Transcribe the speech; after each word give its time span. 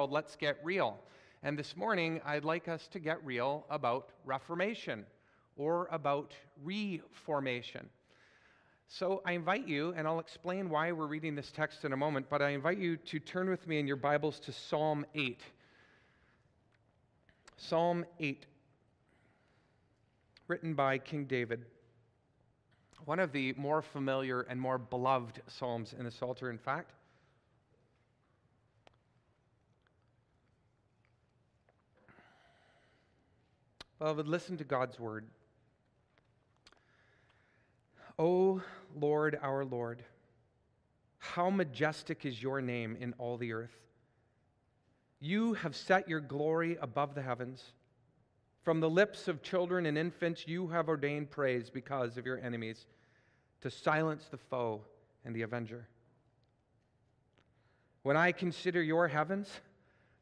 called 0.00 0.12
Let's 0.12 0.34
Get 0.34 0.56
Real. 0.64 0.98
And 1.42 1.58
this 1.58 1.76
morning, 1.76 2.22
I'd 2.24 2.42
like 2.42 2.68
us 2.68 2.88
to 2.92 2.98
get 2.98 3.22
real 3.22 3.66
about 3.68 4.08
Reformation 4.24 5.04
or 5.58 5.90
about 5.92 6.32
reformation. 6.64 7.86
So 8.88 9.20
I 9.26 9.32
invite 9.32 9.68
you, 9.68 9.92
and 9.94 10.08
I'll 10.08 10.18
explain 10.18 10.70
why 10.70 10.90
we're 10.92 11.04
reading 11.04 11.34
this 11.34 11.50
text 11.50 11.84
in 11.84 11.92
a 11.92 11.98
moment, 11.98 12.30
but 12.30 12.40
I 12.40 12.48
invite 12.48 12.78
you 12.78 12.96
to 12.96 13.18
turn 13.18 13.50
with 13.50 13.68
me 13.68 13.78
in 13.78 13.86
your 13.86 13.96
Bibles 13.96 14.40
to 14.40 14.52
Psalm 14.52 15.04
8. 15.14 15.38
Psalm 17.58 18.06
8, 18.18 18.46
written 20.48 20.72
by 20.72 20.96
King 20.96 21.26
David. 21.26 21.66
One 23.04 23.18
of 23.18 23.32
the 23.32 23.52
more 23.58 23.82
familiar 23.82 24.46
and 24.48 24.58
more 24.58 24.78
beloved 24.78 25.42
Psalms 25.46 25.94
in 25.98 26.06
the 26.06 26.10
Psalter, 26.10 26.48
in 26.48 26.56
fact. 26.56 26.94
Beloved, 34.00 34.26
listen 34.26 34.56
to 34.56 34.64
God's 34.64 34.98
word. 34.98 35.26
O 38.18 38.62
Lord, 38.98 39.38
our 39.42 39.62
Lord, 39.62 40.02
how 41.18 41.50
majestic 41.50 42.24
is 42.24 42.42
your 42.42 42.62
name 42.62 42.96
in 42.98 43.12
all 43.18 43.36
the 43.36 43.52
earth. 43.52 43.76
You 45.20 45.52
have 45.52 45.76
set 45.76 46.08
your 46.08 46.20
glory 46.20 46.78
above 46.80 47.14
the 47.14 47.20
heavens. 47.20 47.62
From 48.62 48.80
the 48.80 48.88
lips 48.88 49.28
of 49.28 49.42
children 49.42 49.84
and 49.84 49.98
infants, 49.98 50.48
you 50.48 50.68
have 50.68 50.88
ordained 50.88 51.30
praise 51.30 51.68
because 51.68 52.16
of 52.16 52.24
your 52.24 52.40
enemies, 52.40 52.86
to 53.60 53.70
silence 53.70 54.28
the 54.30 54.38
foe 54.38 54.80
and 55.26 55.36
the 55.36 55.42
avenger. 55.42 55.86
When 58.02 58.16
I 58.16 58.32
consider 58.32 58.82
your 58.82 59.08
heavens, 59.08 59.60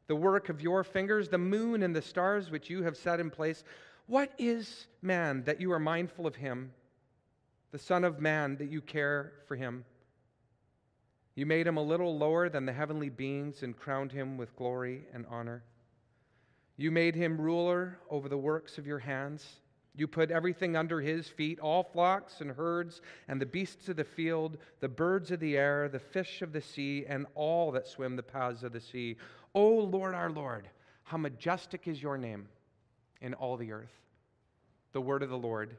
the 0.09 0.15
work 0.15 0.49
of 0.49 0.59
your 0.59 0.83
fingers, 0.83 1.29
the 1.29 1.37
moon 1.37 1.83
and 1.83 1.95
the 1.95 2.01
stars 2.01 2.49
which 2.49 2.67
you 2.67 2.81
have 2.81 2.97
set 2.97 3.19
in 3.19 3.29
place. 3.29 3.63
What 4.07 4.31
is 4.39 4.87
man 5.03 5.43
that 5.43 5.61
you 5.61 5.71
are 5.71 5.79
mindful 5.79 6.25
of 6.25 6.35
him, 6.35 6.71
the 7.71 7.77
Son 7.77 8.03
of 8.03 8.19
Man 8.19 8.57
that 8.57 8.71
you 8.71 8.81
care 8.81 9.33
for 9.47 9.55
him? 9.55 9.85
You 11.35 11.45
made 11.45 11.67
him 11.67 11.77
a 11.77 11.83
little 11.83 12.17
lower 12.17 12.49
than 12.49 12.65
the 12.65 12.73
heavenly 12.73 13.09
beings 13.09 13.61
and 13.61 13.77
crowned 13.77 14.11
him 14.11 14.35
with 14.35 14.55
glory 14.55 15.03
and 15.13 15.27
honor. 15.29 15.63
You 16.75 16.89
made 16.89 17.13
him 17.13 17.39
ruler 17.39 17.99
over 18.09 18.27
the 18.27 18.37
works 18.37 18.79
of 18.79 18.87
your 18.87 18.99
hands. 18.99 19.45
You 19.95 20.07
put 20.07 20.31
everything 20.31 20.75
under 20.75 21.01
his 21.01 21.27
feet 21.27 21.59
all 21.59 21.83
flocks 21.83 22.41
and 22.41 22.49
herds, 22.49 23.01
and 23.27 23.39
the 23.39 23.45
beasts 23.45 23.89
of 23.89 23.97
the 23.97 24.03
field, 24.03 24.57
the 24.79 24.87
birds 24.87 25.29
of 25.29 25.39
the 25.39 25.57
air, 25.57 25.87
the 25.87 25.99
fish 25.99 26.41
of 26.41 26.51
the 26.51 26.61
sea, 26.61 27.05
and 27.07 27.27
all 27.35 27.71
that 27.73 27.87
swim 27.87 28.15
the 28.15 28.23
paths 28.23 28.63
of 28.63 28.71
the 28.71 28.79
sea. 28.79 29.17
O 29.55 29.69
Lord 29.69 30.13
our 30.13 30.29
Lord, 30.29 30.67
how 31.03 31.17
majestic 31.17 31.87
is 31.87 32.01
your 32.01 32.17
name 32.17 32.47
in 33.21 33.33
all 33.33 33.57
the 33.57 33.71
earth. 33.71 33.91
The 34.93 35.01
word 35.01 35.23
of 35.23 35.29
the 35.29 35.37
Lord. 35.37 35.75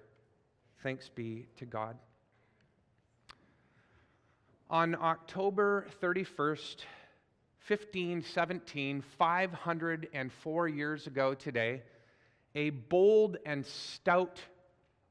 Thanks 0.83 1.09
be 1.09 1.47
to 1.59 1.67
God. 1.67 1.97
On 4.69 4.95
October 4.95 5.87
31st, 6.01 6.85
1517, 7.67 9.03
504 9.19 10.69
years 10.69 11.07
ago 11.07 11.35
today, 11.35 11.83
a 12.55 12.71
bold 12.71 13.37
and 13.47 13.65
stout 13.65 14.41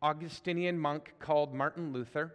Augustinian 0.02 0.80
monk 0.80 1.14
called 1.20 1.53
Martin 1.53 1.94
Luther 1.94 2.34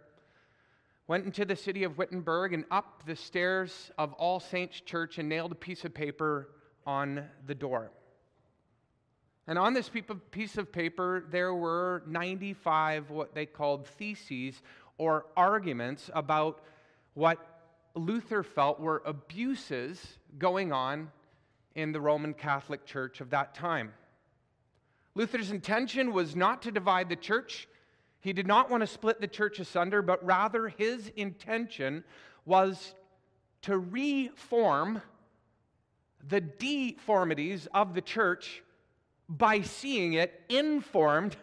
went 1.07 1.25
into 1.25 1.45
the 1.45 1.55
city 1.55 1.83
of 1.83 1.97
Wittenberg 1.97 2.53
and 2.53 2.65
up 2.71 3.03
the 3.05 3.15
stairs 3.15 3.91
of 3.97 4.13
All 4.13 4.39
Saints 4.39 4.81
Church 4.81 5.17
and 5.19 5.29
nailed 5.29 5.51
a 5.51 5.55
piece 5.55 5.85
of 5.85 5.93
paper 5.93 6.49
on 6.85 7.23
the 7.45 7.55
door. 7.55 7.91
And 9.47 9.59
on 9.59 9.73
this 9.73 9.89
piece 10.31 10.57
of 10.57 10.71
paper, 10.71 11.25
there 11.29 11.53
were 11.53 12.01
95 12.07 13.11
what 13.11 13.35
they 13.35 13.45
called 13.45 13.87
theses 13.87 14.61
or 14.97 15.27
arguments 15.37 16.09
about 16.13 16.61
what 17.13 17.37
Luther 17.93 18.41
felt 18.41 18.79
were 18.79 19.03
abuses 19.05 20.03
going 20.39 20.73
on 20.73 21.11
in 21.75 21.91
the 21.91 22.01
Roman 22.01 22.33
Catholic 22.33 22.85
Church 22.85 23.21
of 23.21 23.29
that 23.29 23.53
time. 23.53 23.93
Luther's 25.13 25.51
intention 25.51 26.11
was 26.11 26.35
not 26.35 26.63
to 26.63 26.71
divide 26.71 27.09
the 27.09 27.15
church, 27.15 27.67
he 28.25 28.33
did 28.33 28.47
not 28.47 28.71
want 28.71 28.81
to 28.81 28.87
split 28.87 29.21
the 29.21 29.27
church 29.27 29.59
asunder, 29.59 30.01
but 30.01 30.25
rather 30.25 30.67
his 30.67 31.11
intention 31.15 32.03
was 32.43 32.95
to 33.61 33.77
reform 33.77 34.99
the 36.27 36.41
deformities 36.41 37.67
of 37.71 37.93
the 37.93 38.01
church 38.01 38.63
by 39.29 39.61
seeing 39.61 40.13
it 40.13 40.41
informed 40.49 41.37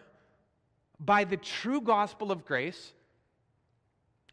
by 0.99 1.23
the 1.23 1.37
true 1.37 1.81
gospel 1.81 2.33
of 2.33 2.45
grace 2.45 2.95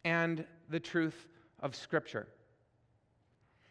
and 0.04 0.44
the 0.68 0.80
truth 0.80 1.28
of 1.60 1.76
Scripture. 1.76 2.26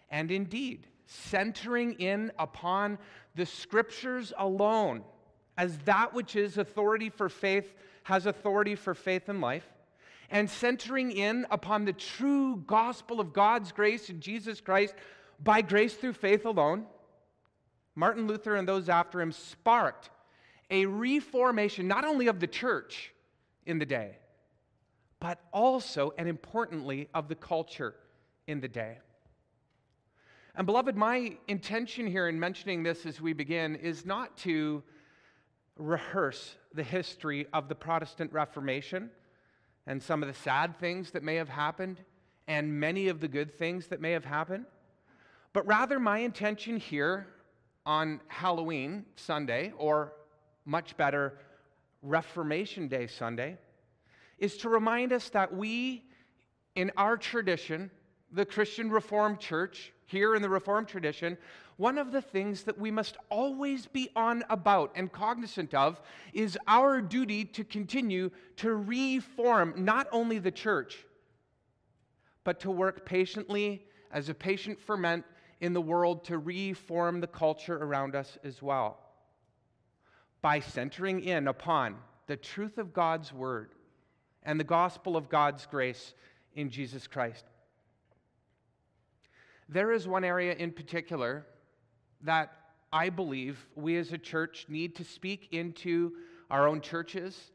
And 0.09 0.31
indeed, 0.31 0.88
centering 1.06 1.96
in 1.96 2.31
upon 2.40 2.97
the 3.35 3.46
Scriptures 3.46 4.31
alone 4.38 5.03
as 5.57 5.78
that 5.79 6.13
which 6.13 6.38
is 6.38 6.57
authority 6.57 7.09
for 7.09 7.28
faith 7.28 7.73
has 8.09 8.25
authority 8.25 8.74
for 8.74 8.96
faith 8.96 9.30
and 9.30 9.40
life, 9.40 9.68
and 10.31 10.50
centering 10.50 11.12
in 11.12 11.46
upon 11.52 11.86
the 11.86 11.94
true 11.94 12.58
gospel 12.66 13.20
of 13.20 13.34
God's 13.34 13.72
grace 13.72 14.09
in 14.09 14.20
Jesus 14.20 14.59
Christ 14.59 14.96
by 15.44 15.62
grace 15.62 15.94
through 15.94 16.14
faith 16.14 16.46
alone, 16.46 16.88
Martin 17.94 18.25
Luther 18.25 18.56
and 18.56 18.68
those 18.68 18.90
after 18.90 19.22
him 19.22 19.31
sparked 19.31 20.09
a 20.72 20.88
reformation 20.88 21.88
not 21.88 22.03
only 22.03 22.25
of 22.25 22.40
the 22.40 22.47
church 22.47 23.14
in 23.68 23.78
the 23.78 23.86
day, 23.86 24.18
but 25.20 25.40
also 25.53 26.12
and 26.18 26.28
importantly 26.28 27.09
of 27.14 27.28
the 27.28 27.36
culture 27.36 27.94
in 28.47 28.59
the 28.59 28.68
day. 28.68 28.97
And 30.56 30.66
beloved, 30.66 30.96
my 30.96 31.38
intention 31.47 32.08
here 32.08 32.28
in 32.28 32.40
mentioning 32.40 32.81
this 32.81 33.06
as 33.06 33.22
we 33.22 33.34
begin 33.34 33.76
is 33.76 34.03
not 34.03 34.36
to 34.38 34.81
rehearse 35.79 36.56
the 36.73 36.84
history 36.84 37.47
of 37.53 37.69
the 37.69 37.75
Protestant 37.75 38.31
Reformation 38.34 39.09
and 39.88 40.03
some 40.03 40.22
of 40.22 40.28
the 40.28 40.35
sad 40.35 40.78
things 40.78 41.12
that 41.12 41.23
may 41.23 41.35
have 41.35 41.50
happened 41.50 42.00
and 42.47 42.79
many 42.79 43.07
of 43.07 43.19
the 43.19 43.28
good 43.28 43.57
things 43.57 43.88
that 43.88 44.01
may 44.01 44.12
have 44.12 44.25
happened. 44.25 44.66
But 45.53 45.66
rather, 45.66 46.00
my 46.00 46.19
intention 46.19 46.78
here 46.78 47.28
on 47.85 48.22
Halloween 48.28 49.06
Sunday, 49.16 49.73
or 49.78 50.13
much 50.66 50.95
better, 50.97 51.40
Reformation 52.01 52.88
Day 52.88 53.07
Sunday, 53.07 53.57
is 54.38 54.57
to 54.57 54.69
remind 54.69 55.11
us 55.11 55.29
that 55.29 55.56
we, 55.56 56.03
in 56.75 56.91
our 56.97 57.17
tradition, 57.17 57.90
the 58.31 58.46
Christian 58.46 58.91
Reformed 58.91 59.40
Church, 59.40 59.91
here 60.09 60.36
in 60.36 60.42
the 60.42 60.50
Reformed 60.50 60.88
tradition, 60.88 61.38
one 61.78 61.97
of 61.97 62.12
the 62.12 62.22
things 62.22 62.64
that 62.64 62.78
we 62.78 62.90
must 62.90 63.16
always 63.30 63.86
be 63.86 64.09
on 64.16 64.44
about 64.50 64.92
and 64.96 65.12
cognizant 65.12 65.74
of 65.74 66.02
is 66.34 66.58
our 66.68 67.00
duty 67.00 67.46
to 67.46 67.64
continue 67.64 68.31
to 68.58 68.74
reform 68.74 69.74
not 69.78 70.08
only 70.12 70.40
the 70.40 70.52
church, 70.52 71.06
but 72.44 72.59
to 72.62 72.72
work 72.72 73.06
patiently 73.06 73.86
as 74.12 74.29
a 74.29 74.34
patient 74.34 74.79
ferment 74.79 75.23
in 75.61 75.73
the 75.73 75.82
world 75.82 76.23
to 76.26 76.38
reform 76.38 77.22
the 77.22 77.28
culture 77.28 77.78
around 77.78 78.16
us 78.16 78.38
as 78.44 78.62
well. 78.62 78.97
By 80.41 80.59
centering 80.59 81.22
in 81.22 81.47
upon 81.47 81.97
the 82.26 82.38
truth 82.38 82.78
of 82.78 82.94
God's 82.94 83.32
word 83.32 83.73
and 84.41 84.59
the 84.59 84.64
gospel 84.64 85.16
of 85.16 85.29
God's 85.29 85.66
grace 85.66 86.14
in 86.55 86.70
Jesus 86.70 87.05
Christ. 87.08 87.46
There 89.71 89.91
is 89.91 90.07
one 90.07 90.23
area 90.23 90.53
in 90.53 90.71
particular 90.71 91.45
that 92.21 92.51
I 92.91 93.09
believe 93.09 93.67
we 93.75 93.97
as 93.97 94.11
a 94.11 94.17
church 94.17 94.66
need 94.67 94.95
to 94.95 95.03
speak 95.03 95.49
into 95.51 96.13
our 96.49 96.67
own 96.67 96.81
churches 96.81 97.51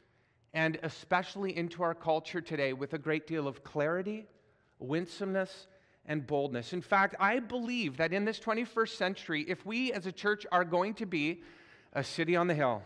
and 0.52 0.78
especially 0.84 1.56
into 1.56 1.82
our 1.82 1.94
culture 1.94 2.40
today 2.40 2.72
with 2.72 2.94
a 2.94 2.98
great 2.98 3.26
deal 3.26 3.48
of 3.48 3.64
clarity, 3.64 4.26
winsomeness, 4.78 5.66
and 6.06 6.24
boldness. 6.24 6.72
In 6.72 6.82
fact, 6.82 7.16
I 7.18 7.40
believe 7.40 7.96
that 7.96 8.12
in 8.12 8.24
this 8.24 8.38
21st 8.38 8.96
century, 8.96 9.44
if 9.48 9.66
we 9.66 9.92
as 9.92 10.06
a 10.06 10.12
church 10.12 10.46
are 10.52 10.64
going 10.64 10.94
to 10.94 11.06
be 11.06 11.42
a 11.92 12.04
city 12.04 12.36
on 12.36 12.46
the 12.46 12.54
hill, 12.54 12.82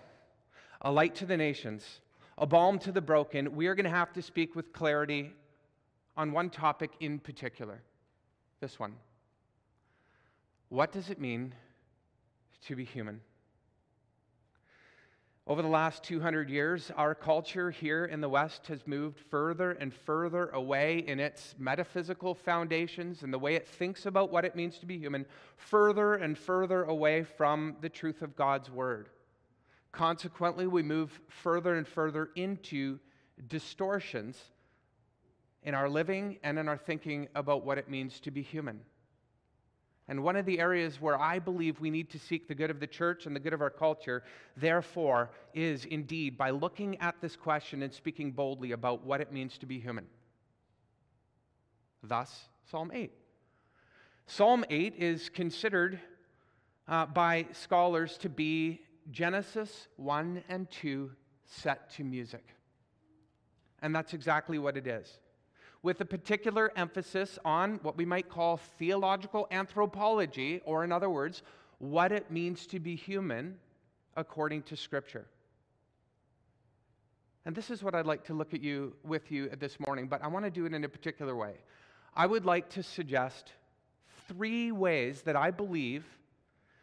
a 0.80 0.90
light 0.90 1.14
to 1.16 1.26
the 1.26 1.36
nations, 1.36 2.00
a 2.38 2.46
balm 2.46 2.78
to 2.78 2.92
the 2.92 3.02
broken, 3.02 3.54
we 3.54 3.66
are 3.66 3.74
going 3.74 3.84
to 3.84 3.90
have 3.90 4.14
to 4.14 4.22
speak 4.22 4.56
with 4.56 4.72
clarity 4.72 5.34
on 6.16 6.32
one 6.32 6.48
topic 6.48 6.92
in 7.00 7.18
particular 7.18 7.82
this 8.60 8.78
one. 8.78 8.94
What 10.68 10.92
does 10.92 11.08
it 11.08 11.18
mean 11.18 11.54
to 12.66 12.76
be 12.76 12.84
human? 12.84 13.20
Over 15.46 15.62
the 15.62 15.68
last 15.68 16.02
200 16.02 16.50
years, 16.50 16.92
our 16.94 17.14
culture 17.14 17.70
here 17.70 18.04
in 18.04 18.20
the 18.20 18.28
West 18.28 18.66
has 18.66 18.86
moved 18.86 19.18
further 19.18 19.70
and 19.70 19.94
further 19.94 20.48
away 20.50 20.98
in 20.98 21.20
its 21.20 21.54
metaphysical 21.58 22.34
foundations 22.34 23.22
and 23.22 23.32
the 23.32 23.38
way 23.38 23.54
it 23.54 23.66
thinks 23.66 24.04
about 24.04 24.30
what 24.30 24.44
it 24.44 24.54
means 24.54 24.78
to 24.80 24.84
be 24.86 24.98
human, 24.98 25.24
further 25.56 26.16
and 26.16 26.36
further 26.36 26.84
away 26.84 27.22
from 27.22 27.76
the 27.80 27.88
truth 27.88 28.20
of 28.20 28.36
God's 28.36 28.70
Word. 28.70 29.08
Consequently, 29.90 30.66
we 30.66 30.82
move 30.82 31.18
further 31.28 31.76
and 31.76 31.88
further 31.88 32.28
into 32.36 32.98
distortions 33.48 34.38
in 35.62 35.74
our 35.74 35.88
living 35.88 36.38
and 36.42 36.58
in 36.58 36.68
our 36.68 36.76
thinking 36.76 37.26
about 37.34 37.64
what 37.64 37.78
it 37.78 37.88
means 37.88 38.20
to 38.20 38.30
be 38.30 38.42
human. 38.42 38.80
And 40.08 40.22
one 40.22 40.36
of 40.36 40.46
the 40.46 40.58
areas 40.58 41.00
where 41.00 41.20
I 41.20 41.38
believe 41.38 41.80
we 41.80 41.90
need 41.90 42.08
to 42.10 42.18
seek 42.18 42.48
the 42.48 42.54
good 42.54 42.70
of 42.70 42.80
the 42.80 42.86
church 42.86 43.26
and 43.26 43.36
the 43.36 43.40
good 43.40 43.52
of 43.52 43.60
our 43.60 43.70
culture, 43.70 44.22
therefore, 44.56 45.30
is 45.52 45.84
indeed 45.84 46.38
by 46.38 46.50
looking 46.50 46.98
at 47.00 47.20
this 47.20 47.36
question 47.36 47.82
and 47.82 47.92
speaking 47.92 48.32
boldly 48.32 48.72
about 48.72 49.04
what 49.04 49.20
it 49.20 49.32
means 49.32 49.58
to 49.58 49.66
be 49.66 49.78
human. 49.78 50.06
Thus, 52.02 52.48
Psalm 52.70 52.90
8. 52.94 53.12
Psalm 54.26 54.64
8 54.70 54.94
is 54.96 55.28
considered 55.28 56.00
uh, 56.86 57.04
by 57.04 57.46
scholars 57.52 58.16
to 58.18 58.30
be 58.30 58.80
Genesis 59.10 59.88
1 59.96 60.42
and 60.48 60.70
2 60.70 61.10
set 61.46 61.90
to 61.90 62.04
music. 62.04 62.46
And 63.82 63.94
that's 63.94 64.14
exactly 64.14 64.58
what 64.58 64.76
it 64.76 64.86
is 64.86 65.18
with 65.88 66.02
a 66.02 66.04
particular 66.04 66.70
emphasis 66.76 67.38
on 67.46 67.80
what 67.82 67.96
we 67.96 68.04
might 68.04 68.28
call 68.28 68.58
theological 68.78 69.48
anthropology, 69.50 70.60
or 70.66 70.84
in 70.84 70.92
other 70.92 71.08
words, 71.08 71.42
what 71.78 72.12
it 72.12 72.30
means 72.30 72.66
to 72.66 72.78
be 72.78 72.94
human 72.94 73.56
according 74.14 74.60
to 74.60 74.76
Scripture. 74.76 75.24
And 77.46 77.56
this 77.56 77.70
is 77.70 77.82
what 77.82 77.94
I'd 77.94 78.04
like 78.04 78.22
to 78.24 78.34
look 78.34 78.52
at 78.52 78.60
you 78.60 78.96
with 79.02 79.32
you 79.32 79.48
this 79.58 79.80
morning, 79.80 80.08
but 80.08 80.22
I 80.22 80.26
want 80.26 80.44
to 80.44 80.50
do 80.50 80.66
it 80.66 80.74
in 80.74 80.84
a 80.84 80.88
particular 80.90 81.34
way. 81.34 81.54
I 82.14 82.26
would 82.26 82.44
like 82.44 82.68
to 82.72 82.82
suggest 82.82 83.52
three 84.28 84.70
ways 84.70 85.22
that 85.22 85.36
I 85.36 85.50
believe 85.50 86.04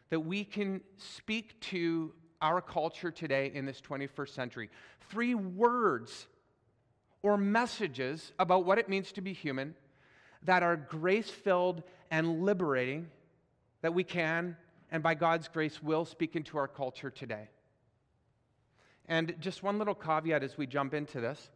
that 0.10 0.22
we 0.22 0.44
can 0.44 0.82
speak 0.98 1.62
to 1.76 2.12
our 2.42 2.60
culture 2.60 3.12
today 3.12 3.52
in 3.54 3.68
this 3.68 3.82
21st 3.82 4.30
century. 4.30 4.72
Three 5.12 5.36
words 5.36 6.26
or 7.26 7.38
messages 7.38 8.32
about 8.38 8.66
what 8.66 8.78
it 8.78 8.88
means 8.88 9.12
to 9.12 9.20
be 9.20 9.34
human 9.34 9.74
that 10.44 10.62
are 10.62 10.78
grace 10.78 11.28
filled 11.28 11.82
and 12.12 12.44
liberating 12.44 13.08
that 13.82 13.96
we 13.96 14.04
can 14.04 14.56
and 14.92 15.02
by 15.02 15.16
God's 15.16 15.48
grace 15.48 15.82
will 15.82 16.06
speak 16.06 16.36
into 16.36 16.60
our 16.60 16.68
culture 16.68 17.10
today. 17.10 17.50
And 19.08 19.34
just 19.40 19.64
one 19.64 19.80
little 19.80 19.96
caveat 19.96 20.44
as 20.44 20.56
we 20.56 20.68
jump 20.68 20.94
into 20.94 21.20
this. 21.20 21.50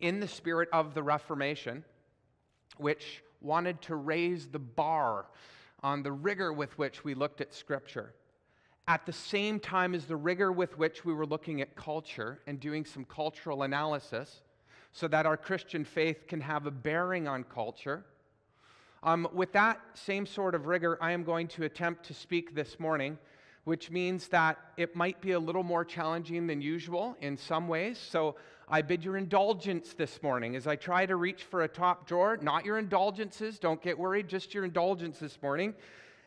In 0.00 0.20
the 0.20 0.28
spirit 0.28 0.68
of 0.70 0.92
the 0.92 1.02
Reformation, 1.02 1.82
which 2.76 3.22
wanted 3.40 3.80
to 3.82 3.96
raise 3.96 4.48
the 4.48 4.58
bar 4.58 5.24
on 5.82 6.02
the 6.02 6.12
rigor 6.12 6.52
with 6.52 6.76
which 6.76 7.04
we 7.04 7.14
looked 7.14 7.40
at 7.40 7.54
Scripture, 7.54 8.12
at 8.88 9.06
the 9.06 9.12
same 9.12 9.60
time 9.60 9.94
as 9.94 10.06
the 10.06 10.16
rigor 10.16 10.50
with 10.50 10.76
which 10.76 11.04
we 11.04 11.12
were 11.14 11.26
looking 11.26 11.60
at 11.60 11.76
culture 11.76 12.40
and 12.46 12.58
doing 12.58 12.84
some 12.84 13.04
cultural 13.04 13.62
analysis 13.62 14.42
so 14.92 15.08
that 15.08 15.24
our 15.24 15.36
Christian 15.36 15.84
faith 15.84 16.26
can 16.26 16.40
have 16.40 16.66
a 16.66 16.70
bearing 16.70 17.28
on 17.28 17.44
culture. 17.44 18.04
Um, 19.02 19.28
with 19.32 19.52
that 19.52 19.80
same 19.94 20.26
sort 20.26 20.54
of 20.54 20.66
rigor, 20.66 20.98
I 21.00 21.12
am 21.12 21.24
going 21.24 21.48
to 21.48 21.64
attempt 21.64 22.04
to 22.06 22.14
speak 22.14 22.54
this 22.54 22.78
morning, 22.78 23.18
which 23.64 23.90
means 23.90 24.28
that 24.28 24.58
it 24.76 24.94
might 24.94 25.20
be 25.20 25.32
a 25.32 25.38
little 25.38 25.62
more 25.62 25.84
challenging 25.84 26.46
than 26.46 26.60
usual 26.60 27.16
in 27.20 27.36
some 27.36 27.68
ways. 27.68 27.98
So 27.98 28.36
I 28.68 28.82
bid 28.82 29.04
your 29.04 29.16
indulgence 29.16 29.94
this 29.94 30.22
morning 30.22 30.56
as 30.56 30.66
I 30.66 30.76
try 30.76 31.06
to 31.06 31.16
reach 31.16 31.44
for 31.44 31.62
a 31.62 31.68
top 31.68 32.06
drawer. 32.06 32.38
Not 32.40 32.64
your 32.64 32.78
indulgences, 32.78 33.58
don't 33.58 33.80
get 33.80 33.98
worried, 33.98 34.28
just 34.28 34.54
your 34.54 34.64
indulgence 34.64 35.18
this 35.18 35.38
morning 35.40 35.74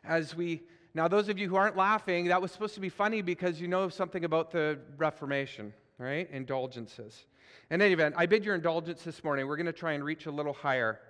as 0.03 0.35
we 0.35 0.61
now, 0.95 1.09
those 1.09 1.27
of 1.27 1.37
you 1.37 1.49
who 1.49 1.57
aren't 1.57 1.75
laughing, 1.75 2.27
that 2.27 2.41
was 2.41 2.53
supposed 2.53 2.73
to 2.75 2.79
be 2.79 2.87
funny 2.87 3.21
because 3.21 3.59
you 3.59 3.67
know 3.67 3.89
something 3.89 4.23
about 4.23 4.49
the 4.49 4.79
Reformation, 4.95 5.73
right? 5.97 6.31
Indulgences. 6.31 7.25
In 7.69 7.81
any 7.81 7.91
event, 7.91 8.15
I 8.17 8.25
bid 8.25 8.45
your 8.45 8.55
indulgence 8.55 9.03
this 9.03 9.21
morning. 9.21 9.45
We're 9.45 9.57
going 9.57 9.65
to 9.65 9.73
try 9.73 9.91
and 9.91 10.05
reach 10.05 10.25
a 10.25 10.31
little 10.31 10.53
higher. 10.53 11.01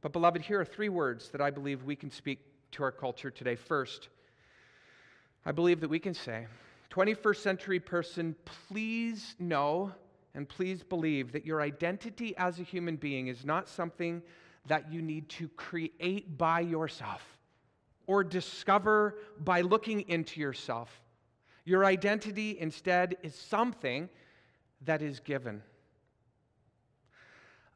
But, 0.00 0.12
beloved, 0.12 0.42
here 0.42 0.60
are 0.60 0.64
three 0.64 0.88
words 0.88 1.30
that 1.30 1.40
I 1.40 1.50
believe 1.50 1.84
we 1.84 1.94
can 1.94 2.10
speak 2.10 2.40
to 2.72 2.82
our 2.82 2.90
culture 2.90 3.30
today. 3.30 3.54
First, 3.54 4.08
I 5.46 5.52
believe 5.52 5.78
that 5.80 5.88
we 5.88 6.00
can 6.00 6.12
say, 6.12 6.48
21st 6.90 7.36
century 7.36 7.78
person, 7.78 8.34
please 8.68 9.36
know 9.38 9.92
and 10.34 10.48
please 10.48 10.82
believe 10.82 11.30
that 11.32 11.46
your 11.46 11.60
identity 11.60 12.36
as 12.36 12.58
a 12.58 12.64
human 12.64 12.96
being 12.96 13.28
is 13.28 13.44
not 13.44 13.68
something 13.68 14.22
that 14.66 14.92
you 14.92 15.02
need 15.02 15.28
to 15.28 15.46
create 15.50 16.36
by 16.36 16.58
yourself 16.58 17.37
or 18.08 18.24
discover 18.24 19.14
by 19.38 19.60
looking 19.60 20.00
into 20.08 20.40
yourself. 20.40 21.00
Your 21.64 21.84
identity 21.84 22.58
instead 22.58 23.16
is 23.22 23.34
something 23.34 24.08
that 24.84 25.02
is 25.02 25.20
given. 25.20 25.62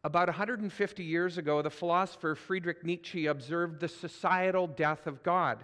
About 0.03 0.29
150 0.29 1.05
years 1.05 1.39
ago, 1.39 1.63
the 1.63 1.71
philosopher 1.71 2.35
Friedrich 2.35 2.85
Nietzsche 2.85 3.27
observed 3.27 3.79
the 3.79 3.89
societal 3.89 4.67
death 4.67 5.07
of 5.07 5.23
God, 5.23 5.63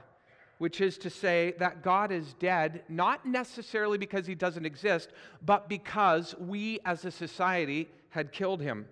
which 0.58 0.80
is 0.80 0.98
to 0.98 1.10
say 1.10 1.54
that 1.58 1.82
God 1.82 2.12
is 2.12 2.34
dead 2.34 2.82
not 2.88 3.24
necessarily 3.24 3.96
because 3.96 4.26
he 4.26 4.34
doesn't 4.34 4.66
exist, 4.66 5.08
but 5.44 5.68
because 5.68 6.36
we 6.38 6.78
as 6.84 7.04
a 7.06 7.10
society 7.10 7.88
had 8.10 8.32
killed 8.32 8.60
him. 8.60 8.86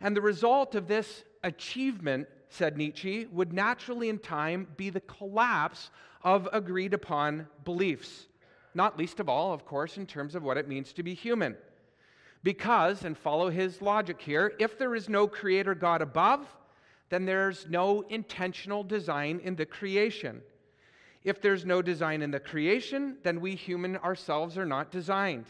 And 0.00 0.14
the 0.14 0.20
result 0.20 0.74
of 0.74 0.86
this 0.86 1.24
achievement 1.42 2.28
said 2.48 2.76
Nietzsche, 2.76 3.26
would 3.32 3.52
naturally 3.52 4.08
in 4.08 4.18
time 4.18 4.66
be 4.76 4.90
the 4.90 5.00
collapse 5.00 5.90
of 6.22 6.48
agreed 6.52 6.94
upon 6.94 7.46
beliefs. 7.64 8.26
Not 8.74 8.98
least 8.98 9.20
of 9.20 9.28
all, 9.28 9.52
of 9.52 9.64
course, 9.64 9.96
in 9.96 10.06
terms 10.06 10.34
of 10.34 10.42
what 10.42 10.58
it 10.58 10.68
means 10.68 10.92
to 10.94 11.02
be 11.02 11.14
human. 11.14 11.56
Because, 12.42 13.04
and 13.04 13.16
follow 13.16 13.50
his 13.50 13.82
logic 13.82 14.20
here, 14.20 14.54
if 14.58 14.78
there 14.78 14.94
is 14.94 15.08
no 15.08 15.26
creator 15.26 15.74
God 15.74 16.02
above, 16.02 16.46
then 17.08 17.24
there's 17.24 17.66
no 17.68 18.02
intentional 18.02 18.84
design 18.84 19.40
in 19.42 19.56
the 19.56 19.66
creation. 19.66 20.42
If 21.24 21.40
there's 21.40 21.64
no 21.64 21.82
design 21.82 22.22
in 22.22 22.30
the 22.30 22.38
creation, 22.38 23.16
then 23.22 23.40
we 23.40 23.54
human 23.54 23.96
ourselves 23.96 24.56
are 24.56 24.66
not 24.66 24.90
designed. 24.92 25.46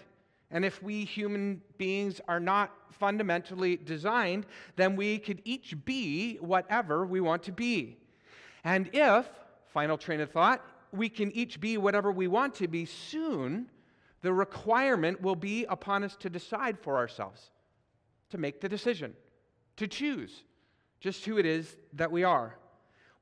And 0.51 0.65
if 0.65 0.83
we 0.83 1.05
human 1.05 1.61
beings 1.77 2.21
are 2.29 2.41
not 2.41 2.73
fundamentally 2.93 3.77
designed, 3.77 4.47
then 4.77 4.97
we 4.97 5.19
could 5.19 5.43
each 5.45 5.75
be 5.85 6.37
whatever 6.37 7.05
we 7.05 7.21
want 7.21 7.43
to 7.45 7.53
be. 7.53 7.99
And 8.65 8.89
if, 8.93 9.27
final 9.73 9.99
train 9.99 10.21
of 10.21 10.31
thought, 10.31 10.65
we 10.93 11.09
can 11.09 11.31
each 11.33 11.61
be 11.61 11.79
whatever 11.79 12.11
we 12.11 12.29
want 12.29 12.55
to 12.57 12.69
be 12.69 12.85
soon, 12.85 13.67
the 14.23 14.33
requirement 14.33 15.21
will 15.21 15.37
be 15.37 15.65
upon 15.67 16.05
us 16.05 16.17
to 16.17 16.31
decide 16.31 16.79
for 16.79 16.97
ourselves, 16.97 17.51
to 18.31 18.39
make 18.39 18.61
the 18.61 18.69
decision, 18.69 19.15
to 19.77 19.87
choose 19.87 20.45
just 21.01 21.25
who 21.25 21.39
it 21.39 21.47
is 21.47 21.77
that 21.93 22.11
we 22.11 22.25
are. 22.25 22.57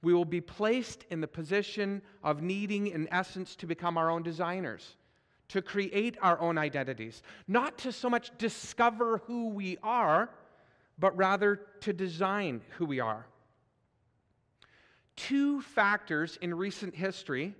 We 0.02 0.14
will 0.14 0.24
be 0.24 0.40
placed 0.40 1.04
in 1.10 1.20
the 1.20 1.26
position 1.26 2.02
of 2.22 2.42
needing, 2.42 2.88
in 2.88 3.08
essence, 3.10 3.56
to 3.56 3.66
become 3.66 3.98
our 3.98 4.10
own 4.10 4.22
designers 4.22 4.96
to 5.54 5.62
create 5.62 6.18
our 6.20 6.36
own 6.40 6.58
identities, 6.58 7.22
not 7.46 7.78
to 7.78 7.92
so 7.92 8.10
much 8.10 8.36
discover 8.38 9.18
who 9.18 9.50
we 9.50 9.78
are, 9.84 10.28
but 10.98 11.16
rather 11.16 11.60
to 11.78 11.92
design 11.92 12.60
who 12.76 12.84
we 12.84 12.98
are. 12.98 13.24
Two 15.14 15.62
factors 15.62 16.36
in 16.42 16.52
recent 16.52 16.92
history 16.92 17.54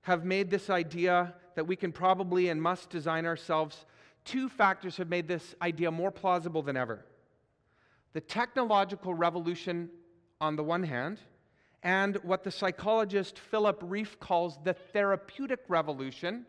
have 0.00 0.24
made 0.24 0.48
this 0.48 0.70
idea 0.70 1.34
that 1.56 1.66
we 1.66 1.76
can 1.76 1.92
probably 1.92 2.48
and 2.48 2.62
must 2.62 2.88
design 2.88 3.26
ourselves, 3.26 3.84
two 4.24 4.48
factors 4.48 4.96
have 4.96 5.10
made 5.10 5.28
this 5.28 5.54
idea 5.60 5.90
more 5.90 6.10
plausible 6.10 6.62
than 6.62 6.74
ever. 6.74 7.04
The 8.14 8.22
technological 8.22 9.12
revolution, 9.12 9.90
on 10.40 10.56
the 10.56 10.64
one 10.64 10.84
hand, 10.84 11.18
and 11.82 12.16
what 12.22 12.44
the 12.44 12.50
psychologist 12.50 13.38
Philip 13.38 13.82
Rieff 13.82 14.18
calls 14.18 14.58
the 14.64 14.72
therapeutic 14.72 15.60
revolution 15.68 16.46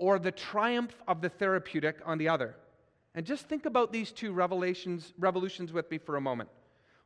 or 0.00 0.18
the 0.18 0.32
triumph 0.32 0.96
of 1.06 1.20
the 1.20 1.28
therapeutic 1.28 1.98
on 2.04 2.18
the 2.18 2.28
other. 2.28 2.56
And 3.14 3.26
just 3.26 3.48
think 3.48 3.66
about 3.66 3.92
these 3.92 4.10
two 4.10 4.32
revelations, 4.32 5.12
revolutions 5.18 5.72
with 5.72 5.90
me 5.90 5.98
for 5.98 6.16
a 6.16 6.20
moment. 6.20 6.48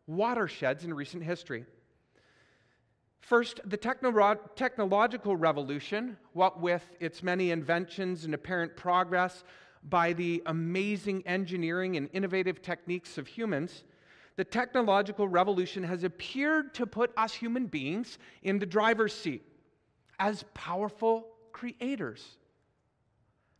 Watersheds 0.06 0.84
in 0.84 0.94
recent 0.94 1.24
history. 1.24 1.66
First, 3.20 3.60
the 3.64 3.76
techno- 3.76 4.38
technological 4.54 5.34
revolution, 5.34 6.16
what 6.34 6.60
with 6.60 6.84
its 7.00 7.22
many 7.22 7.50
inventions 7.50 8.24
and 8.24 8.32
apparent 8.32 8.76
progress 8.76 9.42
by 9.82 10.12
the 10.12 10.42
amazing 10.46 11.26
engineering 11.26 11.96
and 11.96 12.08
innovative 12.12 12.62
techniques 12.62 13.18
of 13.18 13.26
humans, 13.26 13.82
the 14.36 14.44
technological 14.44 15.26
revolution 15.26 15.82
has 15.82 16.04
appeared 16.04 16.74
to 16.74 16.86
put 16.86 17.12
us 17.16 17.34
human 17.34 17.66
beings 17.66 18.18
in 18.42 18.58
the 18.58 18.66
driver's 18.66 19.14
seat 19.14 19.42
as 20.20 20.44
powerful 20.54 21.26
creators. 21.52 22.36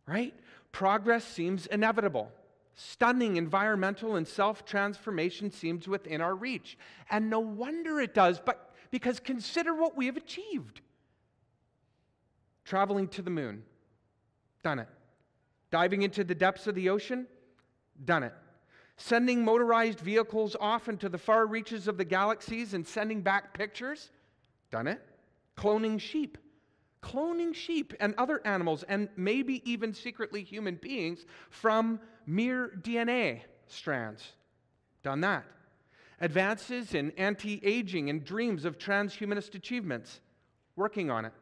Right? 0.07 0.35
Progress 0.73 1.25
seems 1.25 1.67
inevitable. 1.67 2.31
Stunning 2.75 3.37
environmental 3.37 4.17
and 4.17 4.27
self 4.27 4.65
transformation 4.65 5.51
seems 5.51 5.87
within 5.87 6.21
our 6.21 6.35
reach. 6.35 6.77
And 7.11 7.31
no 7.31 7.41
wonder 7.41 8.01
it 8.01 8.15
does, 8.15 8.41
but 8.45 8.75
because 8.91 9.21
consider 9.21 9.75
what 9.75 9.97
we 9.97 10.07
have 10.07 10.17
achieved. 10.17 10.81
Traveling 12.65 13.09
to 13.09 13.23
the 13.23 13.31
moon, 13.31 13.63
done 14.63 14.79
it. 14.79 14.89
Diving 15.71 16.03
into 16.03 16.25
the 16.25 16.35
depths 16.35 16.67
of 16.67 16.75
the 16.75 16.89
ocean, 16.89 17.27
done 18.05 18.23
it. 18.23 18.33
Sending 18.97 19.45
motorized 19.45 20.01
vehicles 20.01 20.57
off 20.61 20.89
into 20.89 21.09
the 21.09 21.19
far 21.19 21.47
reaches 21.47 21.89
of 21.89 21.97
the 21.99 22.05
galaxies 22.05 22.75
and 22.75 22.87
sending 22.87 23.21
back 23.21 23.53
pictures, 23.55 24.11
done 24.71 24.87
it. 24.87 25.01
Cloning 25.57 26.01
sheep, 26.01 26.39
cloning 27.05 27.55
sheep 27.55 27.93
and 28.01 28.15
other 28.17 28.41
animals, 28.47 28.83
and 28.85 29.09
maybe 29.17 29.63
even 29.71 29.93
secretly 29.93 30.43
human 30.43 30.77
beings 30.77 31.25
from 31.51 32.01
mere 32.27 32.73
DNA 32.83 33.43
strands, 33.67 34.23
done 35.03 35.21
that. 35.21 35.45
Advances 36.21 36.95
in 36.95 37.11
anti 37.13 37.61
aging 37.65 38.09
and 38.09 38.25
dreams 38.25 38.65
of 38.65 38.79
transhumanist 38.79 39.55
achievements, 39.55 40.21
working 40.77 41.11
on 41.11 41.25
it 41.25 41.33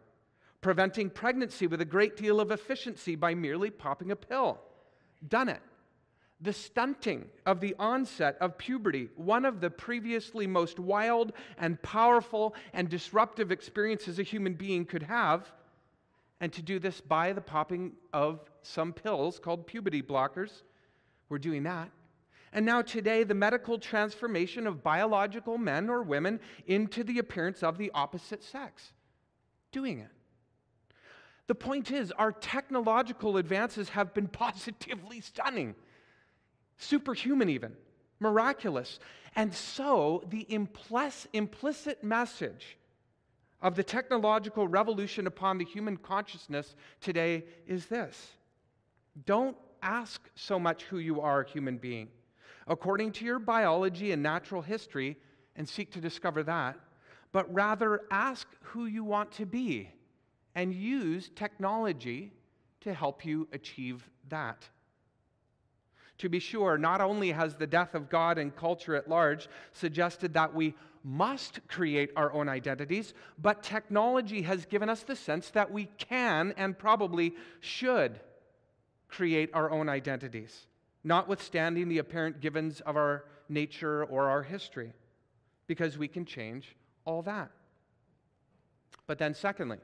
preventing 0.63 1.11
pregnancy 1.11 1.67
with 1.67 1.83
a 1.83 1.85
great 1.85 2.17
deal 2.17 2.41
of 2.41 2.51
efficiency 2.51 3.15
by 3.15 3.35
merely 3.35 3.69
popping 3.69 4.11
a 4.11 4.17
pill. 4.17 4.59
Done 5.29 5.51
it. 5.51 5.61
The 6.43 6.53
stunting 6.53 7.27
of 7.47 7.61
the 7.61 7.77
onset 7.79 8.37
of 8.41 8.59
puberty, 8.59 9.09
one 9.15 9.45
of 9.45 9.61
the 9.61 9.71
previously 9.71 10.47
most 10.47 10.81
wild 10.81 11.33
and 11.57 11.81
powerful 11.83 12.55
and 12.73 12.89
disruptive 12.89 13.53
experiences 13.53 14.19
a 14.19 14.25
human 14.25 14.55
being 14.55 14.85
could 14.85 15.05
have, 15.05 15.53
and 16.41 16.53
to 16.53 16.61
do 16.61 16.81
this 16.81 17.01
by 17.01 17.33
the 17.33 17.41
popping 17.41 17.93
of 18.13 18.41
some 18.63 18.93
pills 18.93 19.39
called 19.39 19.69
puberty 19.69 20.03
blockers. 20.03 20.63
We're 21.29 21.39
doing 21.39 21.63
that. 21.63 21.91
And 22.53 22.67
now, 22.67 22.83
today, 22.83 23.23
the 23.23 23.35
medical 23.35 23.79
transformation 23.79 24.67
of 24.67 24.83
biological 24.83 25.57
men 25.57 25.89
or 25.89 26.03
women 26.03 26.41
into 26.67 27.05
the 27.05 27.19
appearance 27.19 27.63
of 27.63 27.79
the 27.79 27.91
opposite 27.95 28.43
sex. 28.43 28.93
Doing 29.71 30.01
it. 30.01 30.11
The 31.47 31.55
point 31.55 31.91
is, 31.91 32.13
our 32.13 32.33
technological 32.33 33.37
advances 33.37 33.91
have 33.91 34.13
been 34.13 34.29
positively 34.45 35.21
stunning, 35.21 35.75
superhuman, 36.79 37.49
even, 37.49 37.77
miraculous. 38.21 38.99
And 39.37 39.53
so, 39.53 40.23
the 40.29 40.47
implicit 40.51 42.05
message 42.05 42.77
of 43.63 43.77
the 43.77 43.85
technological 43.85 44.67
revolution 44.67 45.27
upon 45.27 45.59
the 45.59 45.65
human 45.65 45.97
consciousness 45.97 46.75
today 47.01 47.45
is 47.67 47.87
this 47.87 48.33
don't 49.25 49.57
ask 49.83 50.29
so 50.35 50.59
much 50.59 50.85
who 50.85 50.99
you 50.99 51.21
are, 51.21 51.43
human 51.43 51.77
being, 51.77 52.09
according 52.67 53.13
to 53.13 53.25
your 53.25 53.39
biology 53.39 54.13
and 54.13 54.23
natural 54.23 54.63
history, 54.63 55.17
and 55.57 55.69
seek 55.69 55.93
to 55.93 56.01
discover 56.01 56.43
that, 56.43 56.79
but 57.33 57.53
rather 57.53 58.03
ask 58.11 58.47
who 58.63 58.87
you 58.87 59.05
want 59.05 59.31
to 59.33 59.47
be 59.47 59.91
and 60.55 60.73
use 60.73 61.31
technology 61.35 62.33
to 62.81 62.93
help 62.93 63.25
you 63.25 63.49
achieve 63.53 64.09
that. 64.29 64.69
To 66.23 66.29
be 66.29 66.39
sure, 66.39 66.79
not 66.79 67.01
only 67.01 67.33
has 67.33 67.57
the 67.57 67.67
death 67.67 67.97
of 67.97 68.09
God 68.09 68.39
and 68.39 68.55
culture 68.55 68.95
at 68.95 69.09
large 69.09 69.49
suggested 69.73 70.35
that 70.35 70.55
we 70.55 70.77
must 71.03 71.59
create 71.67 72.13
our 72.15 72.33
own 72.33 72.49
identities, 72.49 73.13
but 73.41 73.65
technology 73.65 74.43
has 74.43 74.65
given 74.65 74.89
us 74.89 75.03
the 75.03 75.17
sense 75.17 75.51
that 75.51 75.73
we 75.73 75.87
can 75.99 76.55
and 76.57 76.79
probably 76.79 77.35
should 77.59 78.21
create 79.09 79.51
our 79.53 79.73
own 79.73 79.89
identities, 79.89 80.69
notwithstanding 81.03 81.89
the 81.89 81.99
apparent 81.99 82.41
givens 82.41 82.81
of 82.83 82.97
our 82.97 83.25
nature 83.49 84.05
or 84.05 84.31
our 84.31 84.45
history, 84.45 84.93
because 85.67 85.99
we 85.99 86.07
can 86.07 86.25
change 86.25 86.77
all 87.05 87.23
that. 87.23 87.51
But 89.09 89.19
then, 89.19 89.35
secondly, 89.35 89.79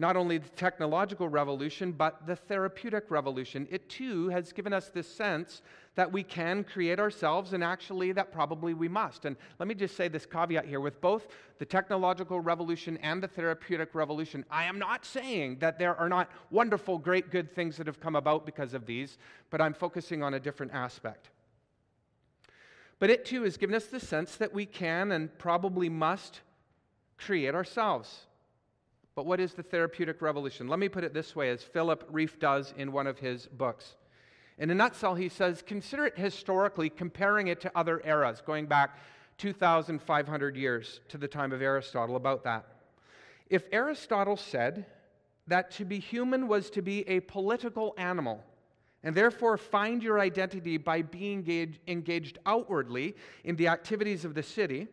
not 0.00 0.16
only 0.16 0.38
the 0.38 0.48
technological 0.50 1.28
revolution, 1.28 1.90
but 1.90 2.24
the 2.24 2.36
therapeutic 2.36 3.10
revolution. 3.10 3.66
It 3.68 3.88
too 3.88 4.28
has 4.28 4.52
given 4.52 4.72
us 4.72 4.88
this 4.88 5.12
sense 5.12 5.60
that 5.96 6.12
we 6.12 6.22
can 6.22 6.62
create 6.62 7.00
ourselves, 7.00 7.52
and 7.52 7.64
actually, 7.64 8.12
that 8.12 8.32
probably 8.32 8.72
we 8.74 8.86
must. 8.86 9.24
And 9.24 9.36
let 9.58 9.66
me 9.66 9.74
just 9.74 9.96
say 9.96 10.06
this 10.06 10.24
caveat 10.24 10.66
here 10.66 10.78
with 10.78 11.00
both 11.00 11.26
the 11.58 11.64
technological 11.64 12.38
revolution 12.38 12.96
and 12.98 13.20
the 13.20 13.26
therapeutic 13.26 13.92
revolution, 13.96 14.44
I 14.48 14.64
am 14.64 14.78
not 14.78 15.04
saying 15.04 15.58
that 15.58 15.80
there 15.80 15.96
are 15.96 16.08
not 16.08 16.30
wonderful, 16.52 16.98
great, 16.98 17.32
good 17.32 17.52
things 17.52 17.76
that 17.78 17.88
have 17.88 17.98
come 17.98 18.14
about 18.14 18.46
because 18.46 18.74
of 18.74 18.86
these, 18.86 19.18
but 19.50 19.60
I'm 19.60 19.74
focusing 19.74 20.22
on 20.22 20.34
a 20.34 20.40
different 20.40 20.72
aspect. 20.72 21.30
But 23.00 23.10
it 23.10 23.24
too 23.24 23.42
has 23.42 23.56
given 23.56 23.74
us 23.74 23.86
the 23.86 23.98
sense 23.98 24.36
that 24.36 24.54
we 24.54 24.64
can 24.64 25.10
and 25.10 25.36
probably 25.38 25.88
must 25.88 26.40
create 27.16 27.56
ourselves. 27.56 28.27
But 29.18 29.26
what 29.26 29.40
is 29.40 29.52
the 29.52 29.64
therapeutic 29.64 30.22
revolution? 30.22 30.68
Let 30.68 30.78
me 30.78 30.88
put 30.88 31.02
it 31.02 31.12
this 31.12 31.34
way, 31.34 31.50
as 31.50 31.60
Philip 31.60 32.08
Rieff 32.08 32.38
does 32.38 32.72
in 32.76 32.92
one 32.92 33.08
of 33.08 33.18
his 33.18 33.46
books. 33.46 33.96
In 34.58 34.70
a 34.70 34.74
nutshell, 34.76 35.16
he 35.16 35.28
says, 35.28 35.60
consider 35.60 36.06
it 36.06 36.16
historically, 36.16 36.88
comparing 36.88 37.48
it 37.48 37.60
to 37.62 37.72
other 37.76 38.00
eras, 38.04 38.40
going 38.40 38.66
back 38.66 38.96
2,500 39.38 40.56
years 40.56 41.00
to 41.08 41.18
the 41.18 41.26
time 41.26 41.50
of 41.50 41.60
Aristotle, 41.60 42.14
about 42.14 42.44
that. 42.44 42.64
If 43.50 43.64
Aristotle 43.72 44.36
said 44.36 44.86
that 45.48 45.72
to 45.72 45.84
be 45.84 45.98
human 45.98 46.46
was 46.46 46.70
to 46.70 46.80
be 46.80 47.00
a 47.08 47.18
political 47.18 47.94
animal, 47.98 48.44
and 49.02 49.16
therefore 49.16 49.56
find 49.56 50.00
your 50.00 50.20
identity 50.20 50.76
by 50.76 51.02
being 51.02 51.74
engaged 51.88 52.38
outwardly 52.46 53.16
in 53.42 53.56
the 53.56 53.66
activities 53.66 54.24
of 54.24 54.34
the 54.34 54.44
city, 54.44 54.86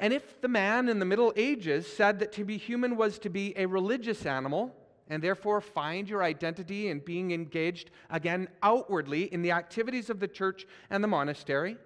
and 0.00 0.12
if 0.14 0.40
the 0.40 0.48
man 0.48 0.88
in 0.88 0.98
the 0.98 1.04
Middle 1.04 1.32
Ages 1.36 1.86
said 1.86 2.18
that 2.18 2.32
to 2.32 2.44
be 2.44 2.56
human 2.56 2.96
was 2.96 3.18
to 3.20 3.28
be 3.28 3.52
a 3.56 3.66
religious 3.66 4.24
animal, 4.24 4.74
and 5.08 5.22
therefore 5.22 5.60
find 5.60 6.08
your 6.08 6.22
identity 6.22 6.88
in 6.88 7.00
being 7.00 7.32
engaged 7.32 7.90
again 8.08 8.48
outwardly 8.62 9.24
in 9.24 9.42
the 9.42 9.50
activities 9.50 10.08
of 10.08 10.18
the 10.18 10.28
church 10.28 10.66
and 10.88 11.04
the 11.04 11.08
monastery, 11.08 11.76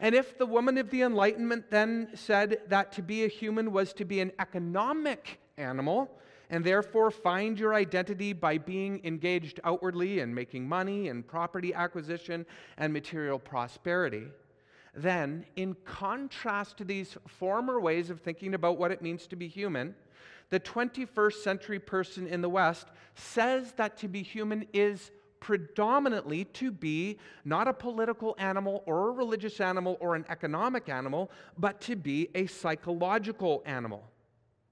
and 0.00 0.14
if 0.14 0.38
the 0.38 0.46
woman 0.46 0.78
of 0.78 0.90
the 0.90 1.02
Enlightenment 1.02 1.70
then 1.70 2.08
said 2.14 2.60
that 2.68 2.92
to 2.92 3.02
be 3.02 3.24
a 3.24 3.28
human 3.28 3.72
was 3.72 3.92
to 3.94 4.04
be 4.04 4.20
an 4.20 4.30
economic 4.38 5.40
animal, 5.56 6.08
and 6.50 6.64
therefore 6.64 7.10
find 7.10 7.58
your 7.58 7.74
identity 7.74 8.32
by 8.32 8.56
being 8.56 9.00
engaged 9.04 9.58
outwardly 9.64 10.20
in 10.20 10.32
making 10.32 10.68
money 10.68 11.08
and 11.08 11.26
property 11.26 11.74
acquisition 11.74 12.46
and 12.76 12.92
material 12.92 13.38
prosperity, 13.38 14.28
then, 15.02 15.44
in 15.56 15.76
contrast 15.84 16.78
to 16.78 16.84
these 16.84 17.16
former 17.26 17.80
ways 17.80 18.10
of 18.10 18.20
thinking 18.20 18.54
about 18.54 18.78
what 18.78 18.90
it 18.90 19.02
means 19.02 19.26
to 19.26 19.36
be 19.36 19.48
human, 19.48 19.94
the 20.50 20.60
21st 20.60 21.34
century 21.34 21.78
person 21.78 22.26
in 22.26 22.40
the 22.40 22.48
West 22.48 22.88
says 23.14 23.72
that 23.72 23.96
to 23.98 24.08
be 24.08 24.22
human 24.22 24.66
is 24.72 25.10
predominantly 25.40 26.44
to 26.44 26.70
be 26.70 27.18
not 27.44 27.68
a 27.68 27.72
political 27.72 28.34
animal 28.38 28.82
or 28.86 29.08
a 29.08 29.12
religious 29.12 29.60
animal 29.60 29.96
or 30.00 30.14
an 30.14 30.24
economic 30.28 30.88
animal, 30.88 31.30
but 31.56 31.80
to 31.82 31.96
be 31.96 32.28
a 32.34 32.46
psychological 32.46 33.62
animal. 33.66 34.02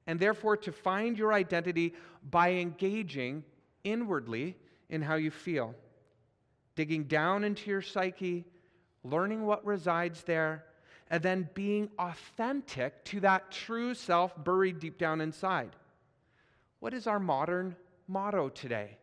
And 0.07 0.19
therefore, 0.19 0.57
to 0.59 0.73
find 0.73 1.19
your 1.19 1.33
identity 1.33 1.95
by 2.31 2.53
engaging 2.53 3.45
inwardly 3.85 4.57
in 4.89 5.03
how 5.03 5.17
you 5.17 5.31
feel, 5.31 5.75
digging 6.75 7.05
down 7.05 7.45
into 7.45 7.71
your 7.71 7.83
psyche 7.83 8.45
learning 9.11 9.45
what 9.45 9.65
resides 9.65 10.23
there, 10.23 10.65
and 11.11 11.23
then 11.23 11.49
being 11.55 11.89
authentic 11.99 13.05
to 13.05 13.21
that 13.21 13.51
true 13.51 13.95
self 13.95 14.33
buried 14.43 14.81
deep 14.81 14.99
down 14.99 15.21
inside. 15.21 15.71
What 16.81 16.95
is 16.95 17.07
our 17.07 17.21
modern 17.21 17.77
motto 18.09 18.49
today? 18.49 18.99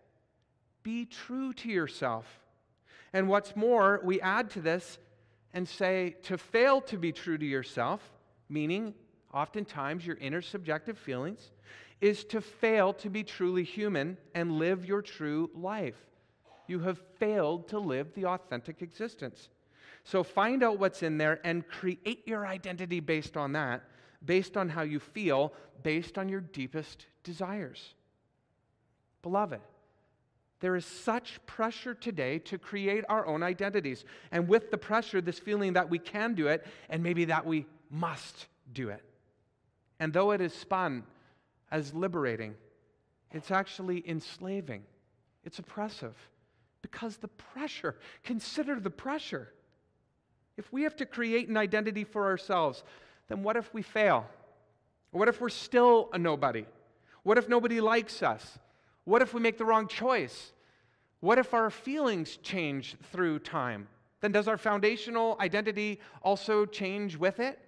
Be 0.84 1.06
true 1.06 1.54
to 1.54 1.70
yourself. 1.70 2.26
And 3.14 3.28
what's 3.28 3.56
more, 3.56 4.02
we 4.04 4.20
add 4.22 4.50
to 4.52 4.62
this 4.62 4.98
and 5.54 5.68
say 5.68 6.16
to 6.24 6.38
fail 6.38 6.82
to 6.82 6.98
be 6.98 7.12
true 7.12 7.38
to 7.38 7.46
yourself, 7.46 8.02
meaning 8.50 8.94
oftentimes 9.34 10.06
your 10.06 10.18
inner 10.18 10.42
subjective 10.42 10.98
feelings, 10.98 11.52
is 12.02 12.24
to 12.26 12.42
fail 12.42 12.92
to 12.94 13.10
be 13.10 13.24
truly 13.24 13.64
human 13.64 14.18
and 14.36 14.60
live 14.60 14.86
your 14.86 15.02
true 15.02 15.50
life. 15.56 15.96
You 16.68 16.80
have 16.80 17.00
failed 17.18 17.68
to 17.70 17.80
live 17.80 18.14
the 18.14 18.26
authentic 18.26 18.82
existence. 18.82 19.50
So 20.04 20.24
find 20.24 20.64
out 20.64 20.80
what's 20.80 21.02
in 21.04 21.18
there 21.18 21.40
and 21.44 21.68
create 21.68 22.28
your 22.28 22.46
identity 22.46 23.00
based 23.00 23.38
on 23.38 23.54
that, 23.54 23.84
based 24.26 24.58
on 24.58 24.70
how 24.70 24.82
you 24.82 25.00
feel, 25.00 25.54
based 25.82 26.18
on 26.18 26.30
your 26.30 26.42
deepest 26.42 27.06
desires. 27.24 27.94
Beloved, 29.22 29.62
there 30.60 30.76
is 30.76 30.86
such 30.86 31.46
pressure 31.46 31.94
today 31.94 32.40
to 32.40 32.58
create 32.58 33.06
our 33.10 33.26
own 33.26 33.44
identities. 33.44 34.06
And 34.32 34.48
with 34.48 34.72
the 34.72 34.78
pressure, 34.78 35.22
this 35.22 35.40
feeling 35.40 35.74
that 35.74 35.90
we 35.90 36.00
can 36.00 36.36
do 36.36 36.48
it 36.48 36.66
and 36.90 37.02
maybe 37.02 37.26
that 37.26 37.46
we 37.46 37.66
must 37.90 38.48
do 38.74 38.90
it. 38.90 39.04
And 40.00 40.12
though 40.12 40.32
it 40.32 40.42
is 40.42 40.54
spun 40.54 41.04
as 41.72 41.94
liberating, 41.94 42.56
It's 43.34 43.50
actually 43.50 44.08
enslaving, 44.08 44.84
it's 45.44 45.58
oppressive 45.60 46.16
because 46.82 47.18
the 47.18 47.28
pressure, 47.28 47.96
consider 48.24 48.80
the 48.80 48.92
pressure. 48.92 49.52
If 50.58 50.72
we 50.72 50.84
have 50.84 50.96
to 50.98 51.06
create 51.06 51.50
an 51.50 51.58
identity 51.58 52.04
for 52.04 52.26
ourselves, 52.26 52.84
then 53.28 53.44
what 53.44 53.58
if 53.58 53.74
we 53.74 53.82
fail? 53.82 54.28
What 55.12 55.28
if 55.28 55.42
we're 55.42 55.50
still 55.50 56.10
a 56.14 56.18
nobody? 56.18 56.66
What 57.24 57.38
if 57.38 57.50
nobody 57.50 57.82
likes 57.82 58.22
us? 58.22 58.60
What 59.06 59.22
if 59.22 59.34
we 59.34 59.42
make 59.42 59.58
the 59.58 59.66
wrong 59.66 59.88
choice? 59.88 60.54
What 61.20 61.38
if 61.38 61.54
our 61.54 61.70
feelings 61.70 62.38
change 62.38 62.96
through 63.12 63.40
time? 63.40 63.88
Then 64.22 64.32
does 64.32 64.48
our 64.48 64.58
foundational 64.58 65.38
identity 65.40 66.00
also 66.22 66.66
change 66.66 67.16
with 67.18 67.40
it? 67.40 67.60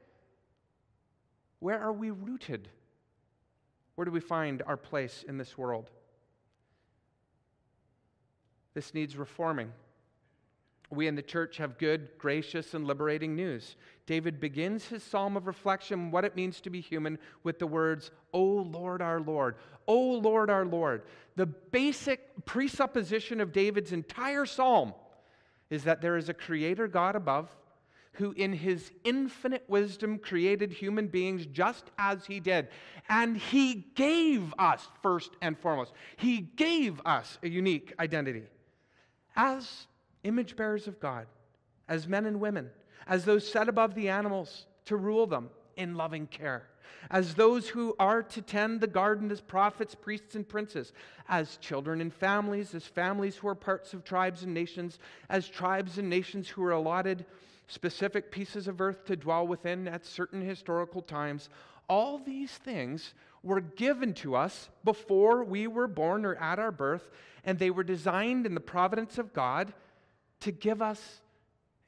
Where 1.59 1.79
are 1.79 1.93
we 1.93 2.11
rooted? 2.11 2.69
Where 3.95 4.05
do 4.05 4.11
we 4.11 4.19
find 4.19 4.61
our 4.65 4.77
place 4.77 5.23
in 5.27 5.37
this 5.37 5.57
world? 5.57 5.89
This 8.73 8.93
needs 8.93 9.15
reforming. 9.15 9.71
We 10.89 11.07
in 11.07 11.15
the 11.15 11.21
church 11.21 11.57
have 11.57 11.77
good, 11.77 12.09
gracious, 12.17 12.73
and 12.73 12.85
liberating 12.85 13.35
news. 13.35 13.75
David 14.05 14.39
begins 14.39 14.85
his 14.85 15.03
psalm 15.03 15.35
of 15.35 15.47
reflection, 15.47 16.11
what 16.11 16.25
it 16.25 16.35
means 16.35 16.61
to 16.61 16.69
be 16.69 16.81
human, 16.81 17.17
with 17.43 17.59
the 17.59 17.67
words, 17.67 18.11
O 18.33 18.43
Lord 18.43 19.01
our 19.01 19.19
Lord, 19.19 19.55
O 19.87 19.99
Lord 19.99 20.49
our 20.49 20.65
Lord. 20.65 21.03
The 21.35 21.47
basic 21.47 22.45
presupposition 22.45 23.41
of 23.41 23.51
David's 23.51 23.91
entire 23.91 24.45
psalm 24.45 24.93
is 25.69 25.83
that 25.83 26.01
there 26.01 26.17
is 26.17 26.29
a 26.29 26.33
creator 26.33 26.87
God 26.87 27.15
above 27.15 27.49
who, 28.13 28.31
in 28.33 28.53
his 28.53 28.91
infinite 29.03 29.65
wisdom, 29.67 30.17
created 30.17 30.71
human 30.71 31.07
beings 31.07 31.45
just 31.47 31.91
as 31.97 32.25
he 32.25 32.39
did. 32.39 32.69
And 33.09 33.35
he 33.35 33.87
gave 33.95 34.53
us, 34.57 34.87
first 35.01 35.31
and 35.41 35.57
foremost, 35.57 35.91
he 36.15 36.39
gave 36.39 37.01
us 37.05 37.37
a 37.43 37.49
unique 37.49 37.93
identity 37.99 38.43
as 39.35 39.87
image 40.25 40.55
bearers 40.55 40.87
of 40.87 40.99
God, 40.99 41.27
as 41.87 42.07
men 42.07 42.25
and 42.25 42.41
women, 42.41 42.69
as 43.07 43.23
those 43.23 43.47
set 43.47 43.69
above 43.69 43.95
the 43.95 44.09
animals 44.09 44.65
to 44.85 44.97
rule 44.97 45.27
them 45.27 45.49
in 45.77 45.95
loving 45.95 46.27
care, 46.27 46.67
as 47.11 47.35
those 47.35 47.69
who 47.69 47.95
are 47.99 48.23
to 48.23 48.41
tend 48.41 48.81
the 48.81 48.87
garden 48.87 49.29
as 49.31 49.41
prophets, 49.41 49.95
priests, 49.95 50.35
and 50.35 50.47
princes, 50.47 50.93
as 51.29 51.57
children 51.57 52.01
and 52.01 52.13
families, 52.13 52.73
as 52.73 52.85
families 52.85 53.35
who 53.35 53.47
are 53.47 53.55
parts 53.55 53.93
of 53.93 54.03
tribes 54.03 54.43
and 54.43 54.53
nations, 54.53 54.99
as 55.29 55.47
tribes 55.47 55.97
and 55.97 56.09
nations 56.09 56.49
who 56.49 56.63
are 56.63 56.71
allotted 56.71 57.25
specific 57.67 58.31
pieces 58.31 58.67
of 58.67 58.81
earth 58.81 59.05
to 59.05 59.15
dwell 59.15 59.45
within 59.47 59.87
at 59.87 60.05
certain 60.05 60.41
historical 60.41 61.01
times. 61.01 61.49
All 61.87 62.19
these 62.19 62.51
things 62.51 63.13
were 63.43 63.61
given 63.61 64.13
to 64.15 64.35
us 64.35 64.69
before 64.83 65.43
we 65.43 65.67
were 65.67 65.87
born 65.87 66.25
or 66.25 66.35
at 66.35 66.59
our 66.59 66.71
birth, 66.71 67.09
and 67.43 67.59
they 67.59 67.69
were 67.69 67.83
designed 67.83 68.45
in 68.45 68.55
the 68.55 68.59
providence 68.59 69.17
of 69.17 69.33
God 69.33 69.73
to 70.41 70.51
give 70.51 70.81
us 70.81 71.21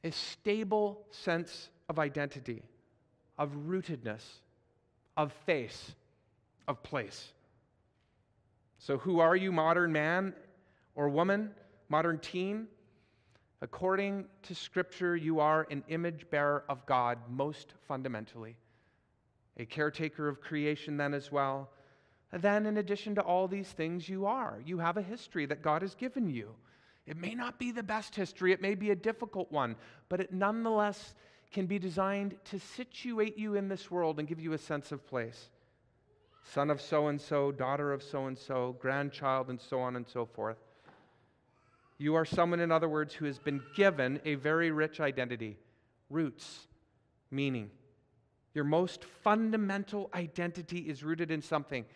a 0.04 0.10
stable 0.10 1.06
sense 1.10 1.70
of 1.88 1.98
identity, 1.98 2.62
of 3.38 3.50
rootedness, 3.66 4.22
of 5.16 5.32
face, 5.46 5.94
of 6.66 6.82
place. 6.82 7.32
So, 8.78 8.98
who 8.98 9.20
are 9.20 9.36
you, 9.36 9.50
modern 9.50 9.92
man 9.92 10.34
or 10.94 11.08
woman, 11.08 11.50
modern 11.88 12.18
teen? 12.18 12.68
According 13.60 14.26
to 14.42 14.54
Scripture, 14.54 15.16
you 15.16 15.40
are 15.40 15.66
an 15.70 15.82
image 15.88 16.30
bearer 16.30 16.64
of 16.68 16.86
God 16.86 17.18
most 17.28 17.74
fundamentally, 17.88 18.56
a 19.56 19.66
caretaker 19.66 20.28
of 20.28 20.40
creation, 20.40 20.96
then 20.96 21.12
as 21.12 21.32
well. 21.32 21.70
And 22.30 22.40
then, 22.40 22.66
in 22.66 22.76
addition 22.76 23.16
to 23.16 23.22
all 23.22 23.48
these 23.48 23.68
things, 23.68 24.08
you 24.08 24.26
are. 24.26 24.62
You 24.64 24.78
have 24.78 24.96
a 24.96 25.02
history 25.02 25.46
that 25.46 25.62
God 25.62 25.82
has 25.82 25.96
given 25.96 26.28
you. 26.28 26.54
It 27.08 27.16
may 27.16 27.34
not 27.34 27.58
be 27.58 27.70
the 27.70 27.82
best 27.82 28.14
history, 28.14 28.52
it 28.52 28.60
may 28.60 28.74
be 28.74 28.90
a 28.90 28.96
difficult 28.96 29.50
one, 29.50 29.76
but 30.10 30.20
it 30.20 30.30
nonetheless 30.30 31.14
can 31.50 31.64
be 31.64 31.78
designed 31.78 32.36
to 32.44 32.60
situate 32.60 33.38
you 33.38 33.54
in 33.54 33.66
this 33.68 33.90
world 33.90 34.18
and 34.18 34.28
give 34.28 34.38
you 34.38 34.52
a 34.52 34.58
sense 34.58 34.92
of 34.92 35.06
place. 35.06 35.48
Son 36.44 36.68
of 36.68 36.82
so 36.82 37.08
and 37.08 37.18
so, 37.18 37.50
daughter 37.50 37.94
of 37.94 38.02
so 38.02 38.26
and 38.26 38.36
so, 38.36 38.76
grandchild, 38.78 39.48
and 39.48 39.58
so 39.58 39.80
on 39.80 39.96
and 39.96 40.06
so 40.06 40.26
forth. 40.26 40.58
You 41.96 42.14
are 42.14 42.26
someone, 42.26 42.60
in 42.60 42.70
other 42.70 42.90
words, 42.90 43.14
who 43.14 43.24
has 43.24 43.38
been 43.38 43.62
given 43.74 44.20
a 44.26 44.34
very 44.34 44.70
rich 44.70 45.00
identity, 45.00 45.56
roots, 46.10 46.66
meaning. 47.30 47.70
Your 48.52 48.64
most 48.64 49.04
fundamental 49.04 50.10
identity 50.12 50.80
is 50.80 51.02
rooted 51.02 51.30
in 51.30 51.40
something 51.40 51.86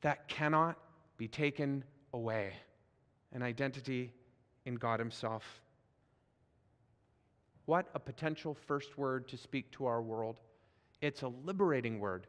that 0.00 0.28
cannot 0.28 0.78
be 1.18 1.28
taken 1.28 1.84
away 2.14 2.54
an 3.32 3.42
identity 3.42 4.12
in 4.66 4.74
God 4.74 5.00
Himself. 5.00 5.62
What 7.64 7.88
a 7.94 7.98
potential 7.98 8.54
first 8.54 8.98
word 8.98 9.26
to 9.28 9.36
speak 9.36 9.70
to 9.72 9.86
our 9.86 10.02
world. 10.02 10.40
It's 11.00 11.22
a 11.22 11.28
liberating 11.28 11.98
word, 11.98 12.26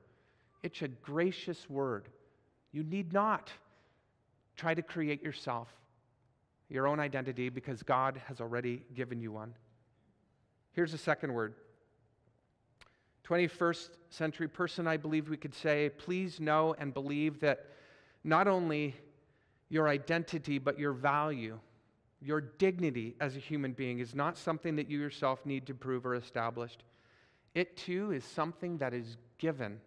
it's 0.63 0.81
a 0.81 0.87
gracious 0.87 1.69
word. 1.69 2.07
You 2.71 2.83
need 2.83 3.13
not 3.13 3.51
try 4.55 4.73
to 4.73 4.81
create 4.81 5.23
yourself 5.23 5.69
your 6.69 6.87
own 6.87 6.99
identity 6.99 7.49
because 7.49 7.81
God 7.81 8.21
has 8.27 8.41
already 8.41 8.83
given 8.93 9.21
you 9.21 9.31
one. 9.31 9.53
Here's 10.73 10.93
a 10.93 10.97
second 10.97 11.33
word 11.33 11.53
21st 13.27 13.89
century 14.09 14.47
person, 14.47 14.87
I 14.87 14.97
believe 14.97 15.29
we 15.29 15.37
could 15.37 15.53
say, 15.53 15.89
please 15.97 16.39
know 16.39 16.75
and 16.77 16.93
believe 16.93 17.39
that 17.41 17.65
not 18.23 18.47
only 18.47 18.95
your 19.69 19.89
identity, 19.89 20.59
but 20.59 20.79
your 20.79 20.93
value, 20.93 21.59
your 22.21 22.41
dignity 22.41 23.15
as 23.19 23.35
a 23.35 23.39
human 23.39 23.73
being 23.73 23.99
is 23.99 24.15
not 24.15 24.37
something 24.37 24.75
that 24.77 24.89
you 24.89 24.99
yourself 24.99 25.45
need 25.45 25.67
to 25.67 25.73
prove 25.73 26.05
or 26.05 26.15
establish. 26.15 26.75
It 27.53 27.77
too 27.77 28.11
is 28.11 28.23
something 28.23 28.77
that 28.79 28.93
is 28.93 29.17
given 29.37 29.79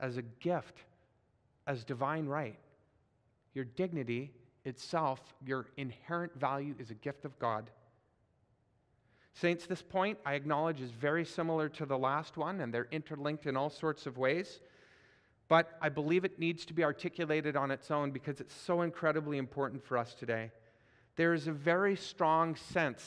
as 0.00 0.16
a 0.16 0.22
gift, 0.22 0.78
as 1.66 1.84
divine 1.84 2.26
right. 2.26 2.58
Your 3.54 3.64
dignity 3.64 4.32
itself, 4.64 5.20
your 5.44 5.66
inherent 5.76 6.38
value 6.38 6.74
is 6.78 6.90
a 6.90 6.94
gift 6.94 7.24
of 7.24 7.38
God. 7.38 7.70
Saints, 9.34 9.66
this 9.66 9.82
point 9.82 10.18
I 10.26 10.34
acknowledge 10.34 10.80
is 10.80 10.90
very 10.90 11.24
similar 11.24 11.68
to 11.70 11.86
the 11.86 11.96
last 11.96 12.36
one, 12.36 12.60
and 12.60 12.74
they're 12.74 12.88
interlinked 12.90 13.46
in 13.46 13.56
all 13.56 13.70
sorts 13.70 14.06
of 14.06 14.18
ways. 14.18 14.60
But 15.48 15.78
I 15.80 15.88
believe 15.88 16.24
it 16.24 16.38
needs 16.38 16.66
to 16.66 16.74
be 16.74 16.84
articulated 16.84 17.56
on 17.56 17.70
its 17.70 17.90
own 17.90 18.10
because 18.10 18.40
it's 18.40 18.54
so 18.54 18.82
incredibly 18.82 19.38
important 19.38 19.82
for 19.82 19.96
us 19.96 20.14
today. 20.14 20.50
There 21.18 21.34
is 21.34 21.48
a 21.48 21.52
very 21.52 21.96
strong 21.96 22.54
sense, 22.54 23.04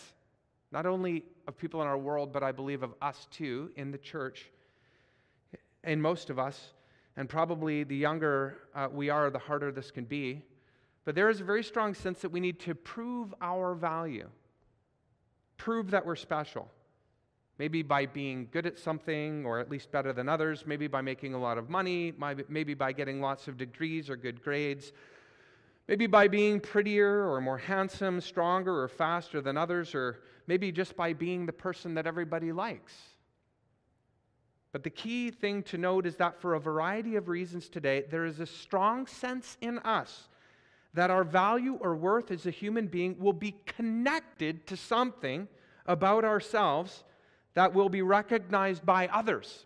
not 0.70 0.86
only 0.86 1.24
of 1.48 1.58
people 1.58 1.82
in 1.82 1.88
our 1.88 1.98
world, 1.98 2.34
but 2.34 2.44
I 2.44 2.52
believe 2.52 2.84
of 2.84 2.94
us 3.02 3.26
too 3.32 3.72
in 3.78 3.92
the 3.92 3.98
church, 3.98 4.52
in 5.86 6.02
most 6.02 6.30
of 6.30 6.38
us, 6.38 6.74
and 7.16 7.30
probably 7.30 7.86
the 7.86 7.96
younger 7.96 8.58
uh, 8.76 8.90
we 8.92 9.10
are, 9.10 9.30
the 9.30 9.40
harder 9.40 9.72
this 9.72 9.92
can 9.92 10.04
be. 10.04 10.44
But 11.06 11.16
there 11.16 11.30
is 11.30 11.40
a 11.40 11.46
very 11.46 11.64
strong 11.64 11.94
sense 11.94 12.20
that 12.20 12.34
we 12.34 12.42
need 12.42 12.60
to 12.60 12.76
prove 12.76 13.34
our 13.42 13.74
value, 13.76 14.28
prove 15.56 15.92
that 15.92 16.06
we're 16.06 16.18
special. 16.18 16.70
Maybe 17.60 17.82
by 17.82 18.08
being 18.08 18.50
good 18.52 18.66
at 18.66 18.78
something, 18.78 19.46
or 19.46 19.62
at 19.62 19.72
least 19.72 19.90
better 19.90 20.12
than 20.12 20.28
others, 20.28 20.66
maybe 20.68 20.88
by 20.88 21.00
making 21.00 21.34
a 21.34 21.40
lot 21.40 21.58
of 21.58 21.70
money, 21.70 22.12
maybe 22.50 22.74
by 22.74 22.92
getting 22.92 23.22
lots 23.22 23.48
of 23.48 23.56
degrees 23.56 24.10
or 24.10 24.18
good 24.18 24.44
grades, 24.44 24.92
maybe 25.88 26.08
by 26.08 26.28
being 26.28 26.60
prettier 26.60 27.30
or 27.30 27.42
more 27.42 27.58
handsome, 27.58 28.22
stronger 28.22 28.82
or 28.82 28.88
faster 28.88 29.42
than 29.42 29.58
others, 29.58 29.94
or 29.96 30.22
maybe 30.48 30.72
just 30.72 30.96
by 30.96 31.14
being 31.14 31.46
the 31.46 31.54
person 31.54 31.94
that 31.96 32.08
everybody 32.08 32.52
likes. 32.52 32.94
But 34.72 34.84
the 34.84 34.90
key 34.90 35.32
thing 35.32 35.64
to 35.64 35.78
note 35.78 36.06
is 36.06 36.16
that 36.18 36.40
for 36.40 36.54
a 36.54 36.60
variety 36.60 37.16
of 37.16 37.28
reasons 37.28 37.68
today, 37.68 38.06
there 38.10 38.26
is 38.26 38.40
a 38.40 38.46
strong 38.46 39.06
sense 39.06 39.58
in 39.62 39.80
us 39.80 40.30
that 40.94 41.10
our 41.10 41.24
value 41.24 41.78
or 41.82 41.96
worth 41.96 42.32
as 42.32 42.46
a 42.46 42.52
human 42.52 42.88
being 42.88 43.18
will 43.20 43.34
be 43.34 43.56
connected 43.66 44.66
to 44.68 44.78
something 44.78 45.48
about 45.86 46.24
ourselves 46.24 47.04
that 47.54 47.74
will 47.74 47.90
be 47.90 48.02
recognized 48.02 48.86
by 48.86 49.08
others, 49.08 49.66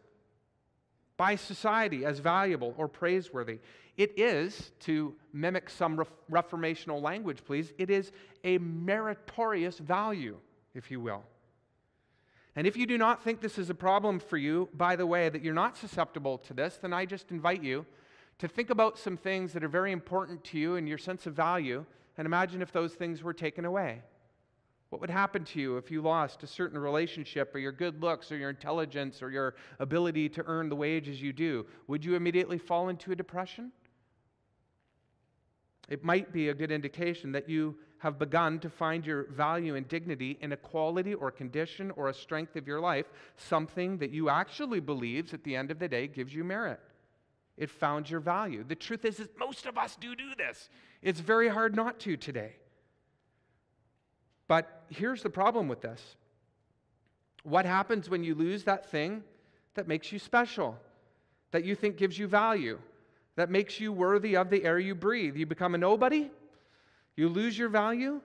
by 1.17 1.35
society 1.35 2.05
as 2.05 2.19
valuable 2.19 2.73
or 2.77 2.87
praiseworthy. 2.87 3.59
It 3.97 4.19
is, 4.19 4.71
to 4.81 5.15
mimic 5.31 5.69
some 5.69 6.03
reformational 6.29 7.01
language, 7.01 7.39
please, 7.45 7.71
it 7.77 7.89
is 7.89 8.11
a 8.43 8.57
meritorious 8.57 9.77
value, 9.77 10.37
if 10.73 10.91
you 10.91 10.99
will. 10.99 11.23
And 12.57 12.67
if 12.67 12.77
you 12.77 12.85
do 12.85 12.97
not 12.97 13.23
think 13.23 13.41
this 13.41 13.57
is 13.57 13.69
a 13.69 13.75
problem 13.75 14.19
for 14.19 14.37
you, 14.37 14.69
by 14.73 14.95
the 14.95 15.05
way, 15.05 15.29
that 15.29 15.43
you're 15.43 15.53
not 15.53 15.77
susceptible 15.77 16.37
to 16.39 16.53
this, 16.53 16.77
then 16.81 16.93
I 16.93 17.05
just 17.05 17.31
invite 17.31 17.63
you 17.63 17.85
to 18.39 18.47
think 18.47 18.69
about 18.69 18.97
some 18.97 19.15
things 19.15 19.53
that 19.53 19.63
are 19.63 19.69
very 19.69 19.91
important 19.91 20.43
to 20.45 20.59
you 20.59 20.75
and 20.75 20.87
your 20.87 20.97
sense 20.97 21.25
of 21.25 21.33
value, 21.33 21.85
and 22.17 22.25
imagine 22.25 22.61
if 22.61 22.71
those 22.71 22.93
things 22.93 23.23
were 23.23 23.33
taken 23.33 23.65
away. 23.65 24.01
What 24.89 25.01
would 25.01 25.09
happen 25.09 25.43
to 25.45 25.59
you 25.59 25.77
if 25.77 25.89
you 25.89 26.01
lost 26.01 26.43
a 26.43 26.47
certain 26.47 26.77
relationship 26.77 27.53
or 27.53 27.59
your 27.59 27.71
good 27.71 28.01
looks 28.01 28.31
or 28.31 28.37
your 28.37 28.49
intelligence 28.49 29.21
or 29.21 29.31
your 29.31 29.55
ability 29.79 30.29
to 30.29 30.43
earn 30.45 30.69
the 30.69 30.75
wages 30.75 31.21
you 31.21 31.33
do? 31.33 31.65
Would 31.87 32.05
you 32.05 32.15
immediately 32.15 32.57
fall 32.57 32.89
into 32.89 33.11
a 33.11 33.15
depression? 33.15 33.71
It 35.89 36.03
might 36.03 36.33
be 36.33 36.49
a 36.49 36.53
good 36.53 36.71
indication 36.71 37.31
that 37.33 37.49
you 37.49 37.75
have 37.99 38.19
begun 38.19 38.59
to 38.59 38.69
find 38.69 39.05
your 39.05 39.23
value 39.31 39.75
and 39.75 39.87
dignity 39.87 40.37
in 40.41 40.51
a 40.51 40.57
quality 40.57 41.13
or 41.13 41.31
condition 41.31 41.91
or 41.95 42.09
a 42.09 42.13
strength 42.13 42.55
of 42.55 42.67
your 42.67 42.79
life, 42.79 43.05
something 43.37 43.97
that 43.97 44.11
you 44.11 44.29
actually 44.29 44.79
believes 44.79 45.33
at 45.33 45.43
the 45.43 45.55
end 45.55 45.71
of 45.71 45.79
the 45.79 45.87
day 45.87 46.07
gives 46.07 46.33
you 46.33 46.43
merit. 46.43 46.79
It 47.57 47.69
found 47.69 48.09
your 48.09 48.19
value. 48.19 48.63
The 48.67 48.75
truth 48.75 49.05
is, 49.05 49.19
is 49.19 49.29
most 49.39 49.65
of 49.65 49.77
us 49.77 49.95
do 49.95 50.15
do 50.15 50.35
this. 50.37 50.69
It's 51.01 51.19
very 51.19 51.47
hard 51.47 51.75
not 51.75 51.99
to 52.01 52.17
today. 52.17 52.53
But 54.47 54.83
here's 54.89 55.23
the 55.23 55.29
problem 55.29 55.67
with 55.67 55.81
this. 55.81 56.17
What 57.43 57.65
happens 57.65 58.09
when 58.09 58.23
you 58.23 58.35
lose 58.35 58.63
that 58.63 58.89
thing 58.89 59.23
that 59.75 59.87
makes 59.87 60.11
you 60.11 60.19
special, 60.19 60.77
that 61.51 61.63
you 61.63 61.75
think 61.75 61.97
gives 61.97 62.17
you 62.19 62.27
value, 62.27 62.79
that 63.35 63.49
makes 63.49 63.79
you 63.79 63.91
worthy 63.91 64.35
of 64.35 64.49
the 64.49 64.63
air 64.63 64.79
you 64.79 64.95
breathe? 64.95 65.35
You 65.35 65.45
become 65.45 65.75
a 65.75 65.77
nobody? 65.77 66.29
You 67.15 67.29
lose 67.29 67.57
your 67.57 67.69
value? 67.69 68.21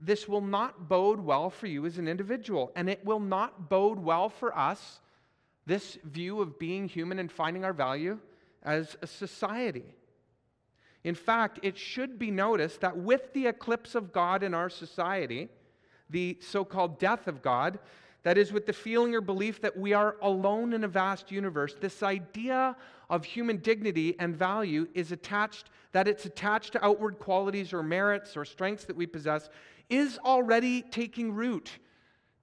This 0.00 0.28
will 0.28 0.40
not 0.40 0.88
bode 0.88 1.20
well 1.20 1.48
for 1.48 1.66
you 1.66 1.86
as 1.86 1.98
an 1.98 2.08
individual, 2.08 2.72
and 2.74 2.90
it 2.90 3.04
will 3.04 3.20
not 3.20 3.68
bode 3.68 3.98
well 3.98 4.28
for 4.28 4.56
us, 4.56 5.00
this 5.64 5.96
view 6.04 6.40
of 6.40 6.58
being 6.58 6.88
human 6.88 7.20
and 7.20 7.30
finding 7.30 7.64
our 7.64 7.72
value 7.72 8.18
as 8.64 8.96
a 9.00 9.06
society. 9.06 9.94
In 11.04 11.14
fact, 11.14 11.60
it 11.62 11.76
should 11.76 12.18
be 12.18 12.30
noticed 12.30 12.80
that 12.80 12.96
with 12.96 13.32
the 13.32 13.46
eclipse 13.46 13.94
of 13.94 14.12
God 14.12 14.42
in 14.42 14.54
our 14.54 14.70
society, 14.70 15.48
the 16.10 16.38
so 16.40 16.64
called 16.64 16.98
death 16.98 17.26
of 17.26 17.42
God, 17.42 17.78
that 18.22 18.38
is, 18.38 18.52
with 18.52 18.66
the 18.66 18.72
feeling 18.72 19.14
or 19.14 19.20
belief 19.20 19.60
that 19.62 19.76
we 19.76 19.92
are 19.92 20.16
alone 20.22 20.72
in 20.72 20.84
a 20.84 20.88
vast 20.88 21.32
universe, 21.32 21.74
this 21.80 22.02
idea 22.02 22.76
of 23.10 23.24
human 23.24 23.56
dignity 23.56 24.14
and 24.18 24.36
value 24.36 24.86
is 24.94 25.10
attached, 25.10 25.70
that 25.92 26.06
it's 26.06 26.24
attached 26.24 26.72
to 26.72 26.84
outward 26.84 27.18
qualities 27.18 27.72
or 27.72 27.82
merits 27.82 28.36
or 28.36 28.44
strengths 28.44 28.84
that 28.84 28.96
we 28.96 29.06
possess, 29.06 29.48
is 29.90 30.18
already 30.24 30.82
taking 30.82 31.32
root. 31.32 31.78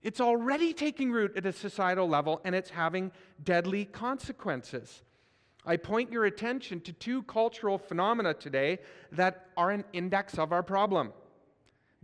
It's 0.01 0.21
already 0.21 0.73
taking 0.73 1.11
root 1.11 1.35
at 1.35 1.45
a 1.45 1.53
societal 1.53 2.07
level 2.07 2.41
and 2.43 2.53
it's 2.53 2.69
having 2.69 3.11
deadly 3.43 3.85
consequences. 3.85 5.03
I 5.65 5.77
point 5.77 6.11
your 6.11 6.25
attention 6.25 6.81
to 6.81 6.93
two 6.93 7.23
cultural 7.23 7.77
phenomena 7.77 8.33
today 8.33 8.79
that 9.11 9.47
are 9.57 9.71
an 9.71 9.83
index 9.93 10.37
of 10.37 10.51
our 10.51 10.63
problem 10.63 11.13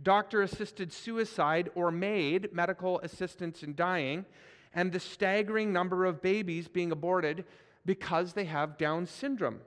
doctor 0.02 0.42
assisted 0.42 0.92
suicide 0.92 1.70
or 1.74 1.90
MAID, 1.90 2.52
medical 2.52 3.00
assistance 3.00 3.62
in 3.62 3.74
dying, 3.74 4.24
and 4.74 4.92
the 4.92 5.00
staggering 5.00 5.72
number 5.72 6.04
of 6.04 6.22
babies 6.22 6.68
being 6.68 6.92
aborted 6.92 7.44
because 7.84 8.32
they 8.32 8.44
have 8.44 8.76
Down 8.76 9.06
syndrome. 9.06 9.60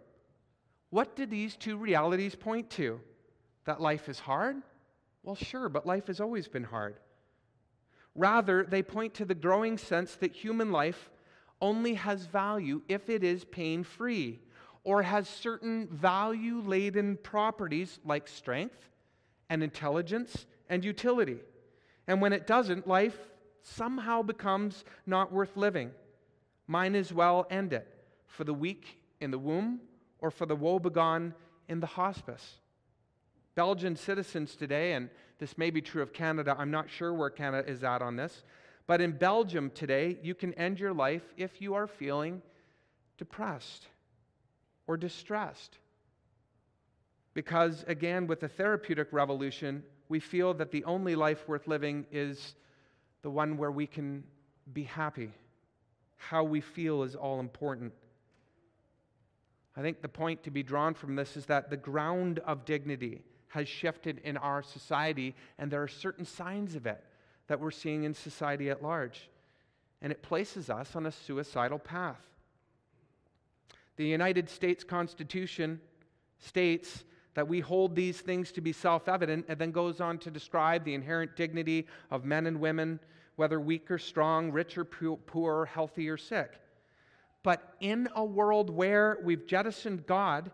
What 0.92 1.16
do 1.16 1.26
these 1.26 1.56
two 1.56 1.78
realities 1.78 2.36
point 2.36 2.70
to? 2.72 3.00
That 3.66 3.82
life 3.82 4.10
is 4.10 4.20
hard? 4.20 4.58
Well, 5.24 5.36
sure, 5.36 5.70
but 5.70 5.86
life 5.86 6.08
has 6.08 6.20
always 6.20 6.48
been 6.48 6.64
hard. 6.64 6.96
Rather, 8.16 8.64
they 8.64 8.82
point 8.82 9.14
to 9.16 9.26
the 9.26 9.36
growing 9.36 9.78
sense 9.78 10.16
that 10.16 10.34
human 10.34 10.72
life 10.72 11.10
only 11.62 11.94
has 11.94 12.26
value 12.26 12.82
if 12.88 13.10
it 13.10 13.24
is 13.24 13.46
pain 13.46 13.84
free 13.84 14.40
or 14.84 15.04
has 15.04 15.28
certain 15.28 15.88
value 15.88 16.62
laden 16.62 17.18
properties 17.22 18.00
like 18.06 18.28
strength 18.28 18.90
and 19.50 19.64
intelligence 19.64 20.46
and 20.70 20.86
utility. 20.86 21.40
And 22.08 22.22
when 22.22 22.34
it 22.34 22.48
doesn't, 22.48 22.88
life 22.88 23.18
somehow 23.62 24.22
becomes 24.22 24.84
not 25.06 25.32
worth 25.32 25.58
living. 25.58 25.92
Mine 26.68 26.96
as 26.96 27.14
well 27.14 27.48
end 27.50 27.74
it 27.74 27.88
for 28.28 28.44
the 28.44 28.54
weak 28.54 29.00
in 29.20 29.32
the 29.32 29.40
womb 29.40 29.80
or 30.20 30.32
for 30.32 30.46
the 30.46 30.56
woebegone 30.56 31.34
in 31.68 31.80
the 31.80 31.88
hospice. 31.88 32.56
Belgian 33.56 33.96
citizens 33.96 34.56
today, 34.56 34.94
and 34.94 35.10
this 35.40 35.58
may 35.58 35.70
be 35.70 35.82
true 35.82 36.02
of 36.02 36.14
Canada, 36.14 36.56
I'm 36.58 36.72
not 36.72 36.90
sure 36.90 37.14
where 37.14 37.30
Canada 37.30 37.70
is 37.70 37.84
at 37.84 38.02
on 38.02 38.16
this, 38.16 38.44
but 38.88 39.02
in 39.02 39.12
Belgium 39.12 39.72
today, 39.74 40.18
you 40.24 40.34
can 40.34 40.54
end 40.54 40.80
your 40.80 40.94
life 40.94 41.24
if 41.38 41.62
you 41.62 41.74
are 41.74 41.88
feeling 41.88 42.42
depressed 43.18 43.88
or 44.88 44.98
distressed. 44.98 45.78
Because, 47.34 47.84
again, 47.88 48.28
with 48.28 48.40
the 48.40 48.48
therapeutic 48.48 49.10
revolution, 49.12 49.84
we 50.10 50.20
feel 50.20 50.54
that 50.56 50.72
the 50.72 50.84
only 50.84 51.16
life 51.16 51.48
worth 51.48 51.68
living 51.68 52.06
is 52.12 52.56
the 53.22 53.30
one 53.30 53.58
where 53.58 53.72
we 53.72 53.86
can 53.86 54.24
be 54.74 54.84
happy. 54.84 55.32
How 56.18 56.44
we 56.44 56.62
feel 56.62 57.04
is 57.04 57.16
all 57.16 57.40
important. 57.40 57.94
I 59.78 59.82
think 59.82 60.02
the 60.02 60.10
point 60.10 60.44
to 60.44 60.52
be 60.52 60.64
drawn 60.64 60.94
from 60.94 61.16
this 61.16 61.38
is 61.38 61.46
that 61.46 61.70
the 61.70 61.78
ground 61.78 62.40
of 62.40 62.66
dignity 62.66 63.22
has 63.50 63.68
shifted 63.68 64.20
in 64.24 64.38
our 64.38 64.62
society, 64.62 65.36
and 65.58 65.72
there 65.72 65.82
are 65.82 65.88
certain 65.88 66.26
signs 66.26 66.76
of 66.76 66.86
it 66.86 67.04
that 67.48 67.60
we're 67.60 67.72
seeing 67.72 68.04
in 68.04 68.14
society 68.14 68.70
at 68.70 68.84
large. 68.84 69.30
And 70.02 70.12
it 70.12 70.22
places 70.22 70.70
us 70.70 70.96
on 70.96 71.06
a 71.06 71.12
suicidal 71.12 71.80
path. 71.80 72.22
The 73.98 74.06
United 74.06 74.50
States 74.50 74.84
Constitution 74.84 75.82
states 76.38 77.04
that 77.40 77.48
we 77.48 77.62
hold 77.62 77.96
these 77.96 78.20
things 78.20 78.52
to 78.52 78.60
be 78.60 78.74
self 78.74 79.08
evident 79.08 79.46
and 79.48 79.58
then 79.58 79.72
goes 79.72 80.02
on 80.02 80.18
to 80.18 80.30
describe 80.30 80.84
the 80.84 80.94
inherent 80.94 81.38
dignity 81.38 81.88
of 82.12 82.26
men 82.26 82.46
and 82.48 82.60
women, 82.60 83.00
whether 83.38 83.62
weak 83.62 83.90
or 83.90 83.98
strong, 83.98 84.52
rich 84.52 84.78
or 84.78 84.84
poor, 84.84 85.64
healthy 85.64 86.10
or 86.10 86.18
sick. 86.18 86.60
But 87.42 87.76
in 87.80 88.10
a 88.14 88.26
world 88.26 88.70
where 88.70 89.20
we've 89.24 89.48
jettisoned 89.48 90.06
God, 90.06 90.52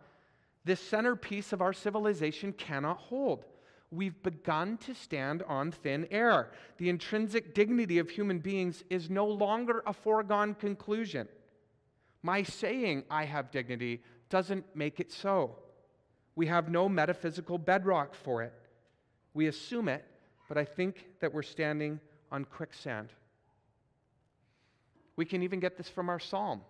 this 0.63 0.79
centerpiece 0.79 1.53
of 1.53 1.61
our 1.63 1.73
civilization 1.73 2.53
cannot 2.53 2.97
hold 2.97 3.45
we've 3.89 4.21
begun 4.21 4.77
to 4.77 4.93
stand 4.93 5.41
on 5.47 5.71
thin 5.71 6.07
air. 6.11 6.51
The 6.77 6.89
intrinsic 6.89 7.55
dignity 7.55 7.97
of 7.97 8.11
human 8.11 8.37
beings 8.37 8.83
is 8.91 9.09
no 9.09 9.25
longer 9.25 9.81
a 9.87 9.93
foregone 9.93 10.53
conclusion. 10.53 11.27
My 12.21 12.43
saying 12.43 13.05
I 13.09 13.25
have 13.25 13.49
dignity 13.49 14.03
doesn't 14.29 14.75
make 14.75 14.99
it 14.99 15.11
so. 15.11 15.55
We 16.35 16.47
have 16.47 16.69
no 16.69 16.89
metaphysical 16.89 17.57
bedrock 17.57 18.13
for 18.13 18.43
it. 18.43 18.53
We 19.33 19.47
assume 19.47 19.87
it, 19.89 20.05
but 20.47 20.57
I 20.57 20.65
think 20.65 21.05
that 21.19 21.33
we're 21.33 21.43
standing 21.43 21.99
on 22.31 22.45
quicksand. 22.45 23.09
We 25.15 25.25
can 25.25 25.43
even 25.43 25.59
get 25.59 25.77
this 25.77 25.89
from 25.89 26.09
our 26.09 26.19
psalm, 26.19 26.61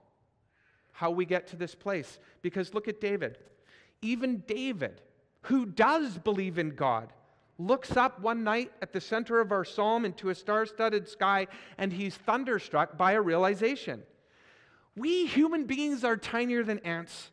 how 0.91 1.11
we 1.11 1.25
get 1.25 1.47
to 1.47 1.55
this 1.55 1.73
place. 1.73 2.19
Because 2.41 2.73
look 2.73 2.87
at 2.87 3.01
David. 3.01 3.39
Even 4.01 4.43
David, 4.47 5.01
who 5.41 5.65
does 5.65 6.17
believe 6.19 6.59
in 6.59 6.75
God 6.75 7.11
looks 7.57 7.95
up 7.95 8.19
one 8.19 8.43
night 8.43 8.71
at 8.81 8.91
the 8.91 9.01
center 9.01 9.39
of 9.39 9.51
our 9.51 9.63
psalm 9.63 10.05
into 10.05 10.29
a 10.29 10.35
star 10.35 10.65
studded 10.65 11.07
sky 11.07 11.47
and 11.77 11.93
he's 11.93 12.15
thunderstruck 12.15 12.97
by 12.97 13.13
a 13.13 13.21
realization. 13.21 14.03
We 14.95 15.25
human 15.25 15.65
beings 15.65 16.03
are 16.03 16.17
tinier 16.17 16.63
than 16.63 16.79
ants, 16.79 17.31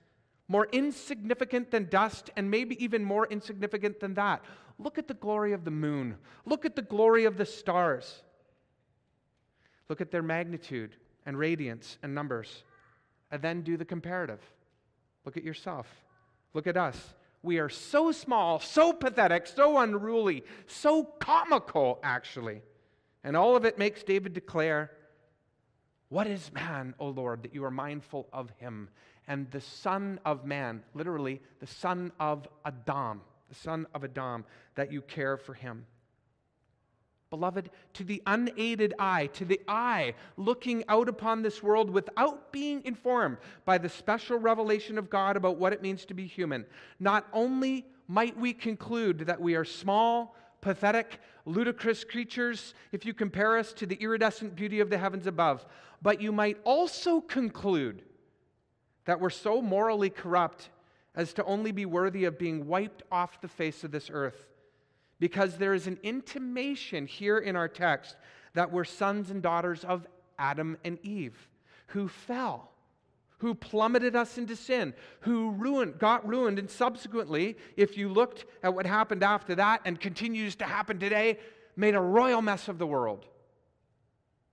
more 0.52 0.68
insignificant 0.70 1.70
than 1.70 1.88
dust, 1.88 2.28
and 2.36 2.50
maybe 2.50 2.82
even 2.84 3.02
more 3.02 3.26
insignificant 3.26 4.00
than 4.00 4.12
that. 4.14 4.44
Look 4.78 4.98
at 4.98 5.08
the 5.08 5.14
glory 5.14 5.54
of 5.54 5.64
the 5.64 5.70
moon. 5.70 6.16
Look 6.44 6.66
at 6.66 6.76
the 6.76 6.82
glory 6.82 7.24
of 7.24 7.38
the 7.38 7.46
stars. 7.46 8.22
Look 9.88 10.02
at 10.02 10.10
their 10.10 10.22
magnitude 10.22 10.94
and 11.24 11.38
radiance 11.38 11.96
and 12.02 12.14
numbers. 12.14 12.64
And 13.30 13.40
then 13.40 13.62
do 13.62 13.78
the 13.78 13.86
comparative. 13.86 14.40
Look 15.24 15.38
at 15.38 15.42
yourself. 15.42 15.86
Look 16.52 16.66
at 16.66 16.76
us. 16.76 17.14
We 17.42 17.58
are 17.58 17.70
so 17.70 18.12
small, 18.12 18.60
so 18.60 18.92
pathetic, 18.92 19.46
so 19.46 19.78
unruly, 19.78 20.44
so 20.66 21.02
comical, 21.02 21.98
actually. 22.02 22.60
And 23.24 23.38
all 23.38 23.56
of 23.56 23.64
it 23.64 23.78
makes 23.78 24.02
David 24.02 24.34
declare, 24.34 24.90
What 26.10 26.26
is 26.26 26.52
man, 26.52 26.94
O 26.98 27.08
Lord, 27.08 27.42
that 27.42 27.54
you 27.54 27.64
are 27.64 27.70
mindful 27.70 28.28
of 28.34 28.50
him? 28.58 28.90
And 29.28 29.50
the 29.50 29.60
Son 29.60 30.18
of 30.24 30.44
Man, 30.44 30.82
literally, 30.94 31.40
the 31.60 31.66
Son 31.66 32.12
of 32.18 32.48
Adam, 32.64 33.20
the 33.48 33.54
Son 33.54 33.86
of 33.94 34.04
Adam, 34.04 34.44
that 34.74 34.92
you 34.92 35.00
care 35.02 35.36
for 35.36 35.54
him. 35.54 35.86
Beloved, 37.30 37.70
to 37.94 38.04
the 38.04 38.22
unaided 38.26 38.92
eye, 38.98 39.26
to 39.32 39.46
the 39.46 39.58
eye 39.66 40.12
looking 40.36 40.84
out 40.88 41.08
upon 41.08 41.40
this 41.40 41.62
world 41.62 41.88
without 41.88 42.52
being 42.52 42.84
informed 42.84 43.38
by 43.64 43.78
the 43.78 43.88
special 43.88 44.38
revelation 44.38 44.98
of 44.98 45.08
God 45.08 45.38
about 45.38 45.56
what 45.56 45.72
it 45.72 45.80
means 45.80 46.04
to 46.04 46.14
be 46.14 46.26
human, 46.26 46.66
not 47.00 47.26
only 47.32 47.86
might 48.06 48.36
we 48.36 48.52
conclude 48.52 49.20
that 49.20 49.40
we 49.40 49.54
are 49.54 49.64
small, 49.64 50.36
pathetic, 50.60 51.20
ludicrous 51.46 52.04
creatures 52.04 52.74
if 52.92 53.06
you 53.06 53.14
compare 53.14 53.56
us 53.56 53.72
to 53.72 53.86
the 53.86 53.96
iridescent 53.96 54.54
beauty 54.54 54.80
of 54.80 54.90
the 54.90 54.98
heavens 54.98 55.26
above, 55.26 55.64
but 56.02 56.20
you 56.20 56.32
might 56.32 56.58
also 56.64 57.22
conclude 57.22 58.02
that 59.04 59.20
we're 59.20 59.30
so 59.30 59.60
morally 59.60 60.10
corrupt 60.10 60.70
as 61.14 61.32
to 61.34 61.44
only 61.44 61.72
be 61.72 61.84
worthy 61.84 62.24
of 62.24 62.38
being 62.38 62.66
wiped 62.66 63.02
off 63.10 63.40
the 63.40 63.48
face 63.48 63.84
of 63.84 63.90
this 63.90 64.10
earth 64.12 64.46
because 65.18 65.56
there 65.56 65.74
is 65.74 65.86
an 65.86 65.98
intimation 66.02 67.06
here 67.06 67.38
in 67.38 67.54
our 67.54 67.68
text 67.68 68.16
that 68.54 68.72
we're 68.72 68.84
sons 68.84 69.30
and 69.30 69.42
daughters 69.42 69.84
of 69.84 70.06
Adam 70.38 70.76
and 70.84 70.98
Eve 71.04 71.48
who 71.92 72.08
fell, 72.08 72.72
who 73.38 73.54
plummeted 73.54 74.16
us 74.16 74.38
into 74.38 74.56
sin, 74.56 74.94
who 75.20 75.50
ruined, 75.52 75.98
got 75.98 76.26
ruined, 76.26 76.58
and 76.58 76.70
subsequently, 76.70 77.56
if 77.76 77.96
you 77.96 78.08
looked 78.08 78.46
at 78.62 78.74
what 78.74 78.86
happened 78.86 79.22
after 79.22 79.54
that 79.54 79.82
and 79.84 80.00
continues 80.00 80.56
to 80.56 80.64
happen 80.64 80.98
today, 80.98 81.38
made 81.76 81.94
a 81.94 82.00
royal 82.00 82.42
mess 82.42 82.68
of 82.68 82.78
the 82.78 82.86
world. 82.86 83.26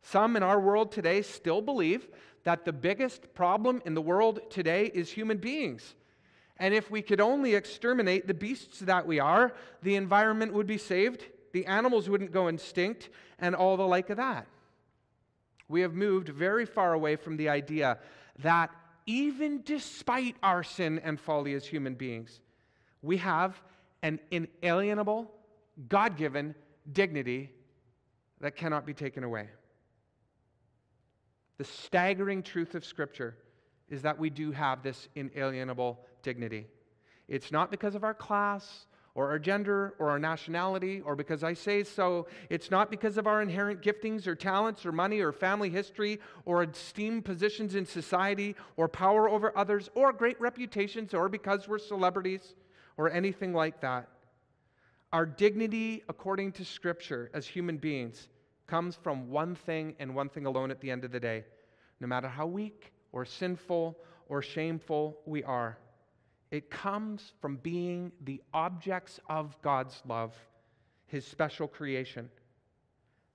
Some 0.02 0.36
in 0.36 0.44
our 0.44 0.60
world 0.60 0.92
today 0.92 1.22
still 1.22 1.62
believe 1.62 2.08
that 2.50 2.66
the 2.66 2.74
biggest 2.74 3.32
problem 3.36 3.80
in 3.86 3.94
the 3.94 4.02
world 4.02 4.40
today 4.50 4.90
is 4.92 5.12
human 5.12 5.38
beings. 5.38 5.94
And 6.58 6.74
if 6.74 6.90
we 6.90 7.04
could 7.04 7.22
only 7.22 7.54
exterminate 7.54 8.26
the 8.26 8.34
beasts 8.34 8.80
that 8.80 9.06
we 9.06 9.20
are, 9.20 9.54
the 9.84 9.96
environment 9.96 10.56
would 10.56 10.66
be 10.66 10.80
saved, 10.80 11.26
the 11.54 11.68
animals 11.68 12.10
wouldn't 12.10 12.32
go 12.32 12.48
extinct, 12.48 13.10
and 13.38 13.54
all 13.54 13.78
the 13.78 13.86
like 13.86 14.10
of 14.10 14.18
that. 14.18 14.48
We 15.68 15.82
have 15.82 15.94
moved 15.94 16.30
very 16.30 16.66
far 16.66 16.94
away 16.94 17.18
from 17.18 17.38
the 17.38 17.50
idea 17.50 18.00
that 18.40 18.72
even 19.06 19.62
despite 19.64 20.36
our 20.42 20.64
sin 20.64 21.00
and 21.04 21.20
folly 21.20 21.54
as 21.54 21.68
human 21.68 21.94
beings, 21.94 22.42
we 23.04 23.18
have 23.18 23.62
an 24.02 24.20
inalienable, 24.32 25.30
God 25.88 26.18
given 26.18 26.56
dignity 26.92 27.52
that 28.42 28.56
cannot 28.56 28.88
be 28.88 28.96
taken 28.96 29.24
away. 29.24 29.50
The 31.60 31.66
staggering 31.66 32.42
truth 32.42 32.74
of 32.74 32.86
Scripture 32.86 33.36
is 33.90 34.02
that 34.04 34.18
we 34.18 34.30
do 34.30 34.52
have 34.52 34.82
this 34.82 35.10
inalienable 35.16 36.00
dignity. 36.24 36.68
It's 37.28 37.52
not 37.52 37.70
because 37.70 37.96
of 37.96 38.06
our 38.06 38.14
class 38.14 38.88
or 39.14 39.30
our 39.30 39.40
gender 39.40 39.94
or 40.00 40.10
our 40.10 40.20
nationality 40.20 41.02
or 41.02 41.18
because 41.18 41.44
I 41.44 41.54
say 41.54 41.84
so. 41.84 42.28
It's 42.50 42.72
not 42.72 42.90
because 42.90 43.18
of 43.18 43.28
our 43.28 43.42
inherent 43.42 43.82
giftings 43.82 44.26
or 44.26 44.36
talents 44.36 44.86
or 44.86 44.94
money 44.94 45.20
or 45.20 45.34
family 45.34 45.70
history 45.70 46.22
or 46.46 46.64
esteemed 46.64 47.26
positions 47.26 47.76
in 47.76 47.86
society 47.86 48.56
or 48.78 48.88
power 48.88 49.28
over 49.28 49.56
others 49.58 49.90
or 49.96 50.14
great 50.14 50.40
reputations 50.40 51.14
or 51.14 51.28
because 51.28 51.68
we're 51.68 51.78
celebrities 51.78 52.56
or 52.96 53.12
anything 53.12 53.54
like 53.54 53.82
that. 53.82 54.08
Our 55.12 55.26
dignity, 55.26 56.04
according 56.08 56.54
to 56.54 56.64
Scripture, 56.64 57.30
as 57.34 57.46
human 57.46 57.76
beings, 57.76 58.30
comes 58.70 58.96
from 58.96 59.30
one 59.30 59.56
thing 59.56 59.96
and 60.00 60.14
one 60.14 60.30
thing 60.30 60.46
alone 60.46 60.72
at 60.72 60.80
the 60.80 60.92
end 60.92 61.04
of 61.04 61.12
the 61.12 61.20
day. 61.20 61.44
No 62.00 62.08
matter 62.08 62.28
how 62.28 62.46
weak 62.46 62.94
or 63.12 63.26
sinful 63.26 63.98
or 64.28 64.42
shameful 64.42 65.18
we 65.26 65.44
are, 65.44 65.78
it 66.52 66.70
comes 66.70 67.34
from 67.42 67.58
being 67.58 68.12
the 68.22 68.42
objects 68.54 69.20
of 69.28 69.60
God's 69.62 70.02
love, 70.08 70.36
His 71.08 71.26
special 71.26 71.68
creation. 71.68 72.30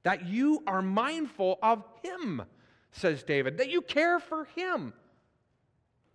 That 0.04 0.26
you 0.26 0.62
are 0.66 0.82
mindful 0.82 1.58
of 1.62 1.82
Him, 2.02 2.42
says 2.92 3.22
David, 3.22 3.58
that 3.58 3.70
you 3.70 3.80
care 3.82 4.20
for 4.20 4.44
Him. 4.56 4.92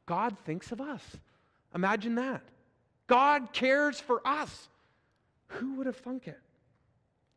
God 0.05 0.37
thinks 0.45 0.71
of 0.71 0.81
us. 0.81 1.03
Imagine 1.75 2.15
that. 2.15 2.41
God 3.07 3.53
cares 3.53 3.99
for 3.99 4.25
us. 4.25 4.69
Who 5.47 5.75
would 5.75 5.87
have 5.87 5.97
thunk 5.97 6.27
it? 6.27 6.39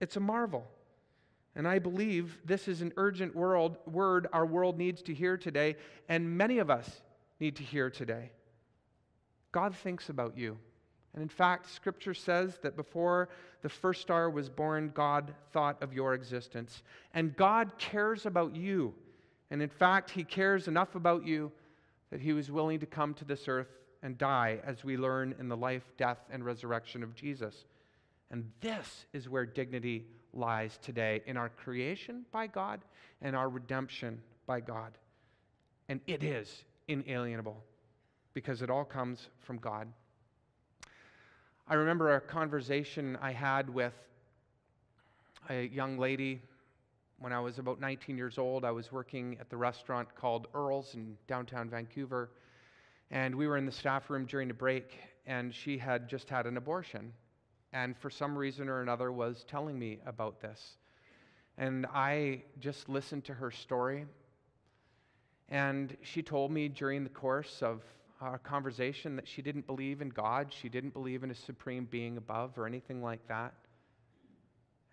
It's 0.01 0.17
a 0.17 0.21
marvel. 0.21 0.67
And 1.55 1.69
I 1.69 1.79
believe 1.79 2.39
this 2.45 2.67
is 2.67 2.81
an 2.81 2.93
urgent 2.97 3.37
world, 3.37 3.77
word 3.87 4.27
our 4.33 4.47
world 4.47 4.79
needs 4.79 5.03
to 5.03 5.15
hear 5.15 5.37
today, 5.37 5.77
and 6.09 6.37
many 6.37 6.59
of 6.59 6.71
us 6.71 7.03
need 7.41 7.57
to 7.57 7.63
hear 7.63 7.91
today. 7.91 8.31
God 9.51 9.77
thinks 9.77 10.09
about 10.09 10.39
you. 10.39 10.57
And 11.15 11.23
in 11.23 11.29
fact, 11.29 11.71
Scripture 11.71 12.15
says 12.15 12.59
that 12.63 12.75
before 12.75 13.29
the 13.61 13.69
first 13.69 14.01
star 14.01 14.31
was 14.31 14.49
born, 14.49 14.93
God 14.95 15.35
thought 15.53 15.83
of 15.83 15.93
your 15.93 16.15
existence. 16.15 16.83
And 17.13 17.37
God 17.37 17.73
cares 17.77 18.25
about 18.25 18.57
you. 18.57 18.95
And 19.51 19.61
in 19.61 19.69
fact, 19.69 20.11
He 20.11 20.25
cares 20.25 20.69
enough 20.69 20.95
about 20.95 21.27
you 21.27 21.53
that 22.11 22.21
He 22.21 22.33
was 22.33 22.51
willing 22.51 22.81
to 22.81 22.87
come 22.87 23.13
to 23.15 23.27
this 23.27 23.47
earth 23.47 23.69
and 24.03 24.17
die, 24.17 24.59
as 24.65 24.85
we 24.85 24.97
learn 24.97 25.35
in 25.39 25.49
the 25.49 25.57
life, 25.57 25.85
death, 25.99 26.19
and 26.31 26.45
resurrection 26.45 27.03
of 27.03 27.15
Jesus. 27.15 27.67
And 28.31 28.51
this 28.61 29.07
is 29.13 29.29
where 29.29 29.45
dignity 29.47 30.07
lies 30.35 30.79
today 30.83 31.23
in 31.27 31.37
our 31.37 31.49
creation 31.49 32.25
by 32.33 32.47
God 32.47 32.81
and 33.21 33.37
our 33.37 33.49
redemption 33.49 34.21
by 34.47 34.61
God. 34.61 34.93
And 35.89 36.01
it 36.07 36.23
is 36.23 36.65
inalienable 36.89 37.63
because 38.35 38.63
it 38.63 38.71
all 38.71 38.85
comes 38.85 39.29
from 39.41 39.59
God. 39.59 39.89
I 41.69 41.75
remember 41.75 42.17
a 42.17 42.21
conversation 42.21 43.19
I 43.21 43.33
had 43.33 43.71
with 43.71 43.95
a 45.49 45.69
young 45.69 45.99
lady 45.99 46.41
when 47.19 47.33
I 47.33 47.41
was 47.41 47.59
about 47.59 47.81
19 47.81 48.17
years 48.17 48.39
old. 48.39 48.65
I 48.65 48.71
was 48.71 48.91
working 48.91 49.37
at 49.41 49.49
the 49.49 49.57
restaurant 49.57 50.09
called 50.15 50.49
Earl's 50.55 50.95
in 50.95 51.17
downtown 51.29 51.69
Vancouver. 51.71 52.31
And 53.11 53.35
we 53.35 53.47
were 53.47 53.57
in 53.57 53.67
the 53.67 53.73
staff 53.73 54.11
room 54.11 54.25
during 54.25 54.51
a 54.51 54.55
break, 54.55 54.99
and 55.27 55.55
she 55.55 55.79
had 55.79 56.09
just 56.09 56.29
had 56.29 56.47
an 56.47 56.57
abortion 56.57 57.13
and 57.73 57.97
for 57.97 58.11
some 58.11 58.37
reason 58.37 58.69
or 58.69 58.83
another 58.83 59.11
was 59.11 59.45
telling 59.49 59.79
me 59.79 59.99
about 60.07 60.41
this. 60.41 60.77
And 61.59 61.87
I 61.87 62.43
just 62.61 62.89
listened 62.89 63.25
to 63.25 63.35
her 63.35 63.51
story. 63.51 64.07
And 65.49 65.97
she 66.03 66.23
told 66.23 66.51
me 66.51 66.69
during 66.69 67.05
the 67.05 67.11
course 67.11 67.63
of 67.63 67.83
our 68.21 68.39
conversation 68.39 69.17
that 69.17 69.27
she 69.27 69.43
didn't 69.43 69.67
believe 69.67 70.01
in 70.01 70.09
God, 70.09 70.53
she 70.53 70.69
didn't 70.69 70.93
believe 70.93 71.25
in 71.25 71.31
a 71.31 71.35
supreme 71.35 71.87
being 71.91 72.17
above 72.17 72.57
or 72.57 72.67
anything 72.67 73.03
like 73.03 73.27
that. 73.29 73.53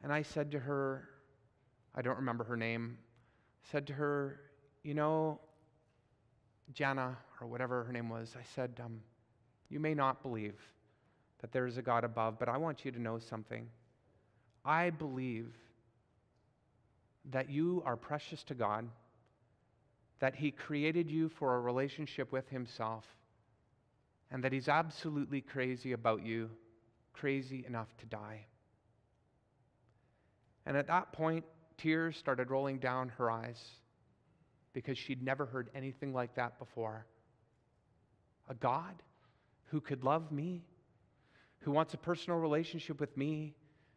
And 0.02 0.12
I 0.12 0.22
said 0.22 0.52
to 0.52 0.60
her, 0.60 1.10
I 1.96 2.02
don't 2.02 2.18
remember 2.18 2.44
her 2.46 2.58
name, 2.58 2.98
said 3.72 3.86
to 3.88 3.94
her, 3.94 4.40
You 4.84 4.94
know, 4.94 5.40
Jana, 6.74 7.18
or 7.42 7.48
whatever 7.48 7.84
her 7.84 7.92
name 7.92 8.10
was, 8.10 8.36
I 8.38 8.44
said, 8.56 8.80
um, 8.84 9.02
You 9.70 9.80
may 9.80 9.94
not 9.94 10.22
believe 10.24 10.56
that 11.42 11.52
there 11.52 11.68
is 11.68 11.78
a 11.78 11.82
God 11.82 12.04
above, 12.04 12.38
but 12.38 12.50
I 12.50 12.58
want 12.58 12.86
you 12.86 12.92
to 12.92 13.02
know 13.02 13.20
something. 13.20 13.68
I 14.66 14.90
believe 14.90 15.54
that 17.32 17.50
you 17.50 17.82
are 17.86 17.96
precious 17.96 18.44
to 18.46 18.54
God, 18.54 18.88
that 20.20 20.36
He 20.36 20.52
created 20.52 21.10
you 21.10 21.30
for 21.30 21.56
a 21.56 21.60
relationship 21.60 22.32
with 22.32 22.50
Himself, 22.50 23.06
and 24.32 24.44
that 24.44 24.52
He's 24.52 24.68
absolutely 24.68 25.42
crazy 25.42 25.94
about 25.94 26.26
you, 26.26 26.50
crazy 27.14 27.66
enough 27.68 27.88
to 28.00 28.06
die. 28.06 28.46
And 30.66 30.76
at 30.76 30.88
that 30.88 31.14
point, 31.14 31.46
tears 31.78 32.18
started 32.18 32.52
rolling 32.52 32.80
down 32.80 33.10
her 33.18 33.32
eyes 33.32 33.64
because 34.74 34.98
she'd 34.98 35.24
never 35.24 35.46
heard 35.46 35.70
anything 35.74 36.14
like 36.14 36.36
that 36.36 36.60
before. 36.60 37.06
A 38.50 38.54
God 38.54 39.02
who 39.66 39.82
could 39.82 40.04
love 40.04 40.32
me 40.32 40.64
who 41.62 41.72
wants 41.72 41.94
a 41.94 41.98
personal 41.98 42.40
relationship 42.40 43.00
with 43.00 43.16
me 43.18 43.54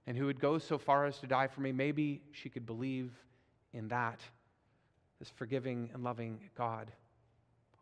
and 0.07 0.17
who 0.17 0.27
would 0.27 0.41
go 0.41 0.59
so 0.59 0.79
far 0.79 1.07
as 1.07 1.19
to 1.19 1.27
die 1.27 1.47
for 1.47 1.61
me, 1.61 1.73
maybe 1.73 2.23
she 2.33 2.49
could 2.49 2.67
believe 2.67 3.13
in 3.73 3.89
that, 3.89 4.21
this 5.19 5.31
forgiving 5.31 5.91
and 5.95 6.03
loving 6.03 6.41
God. 6.57 6.91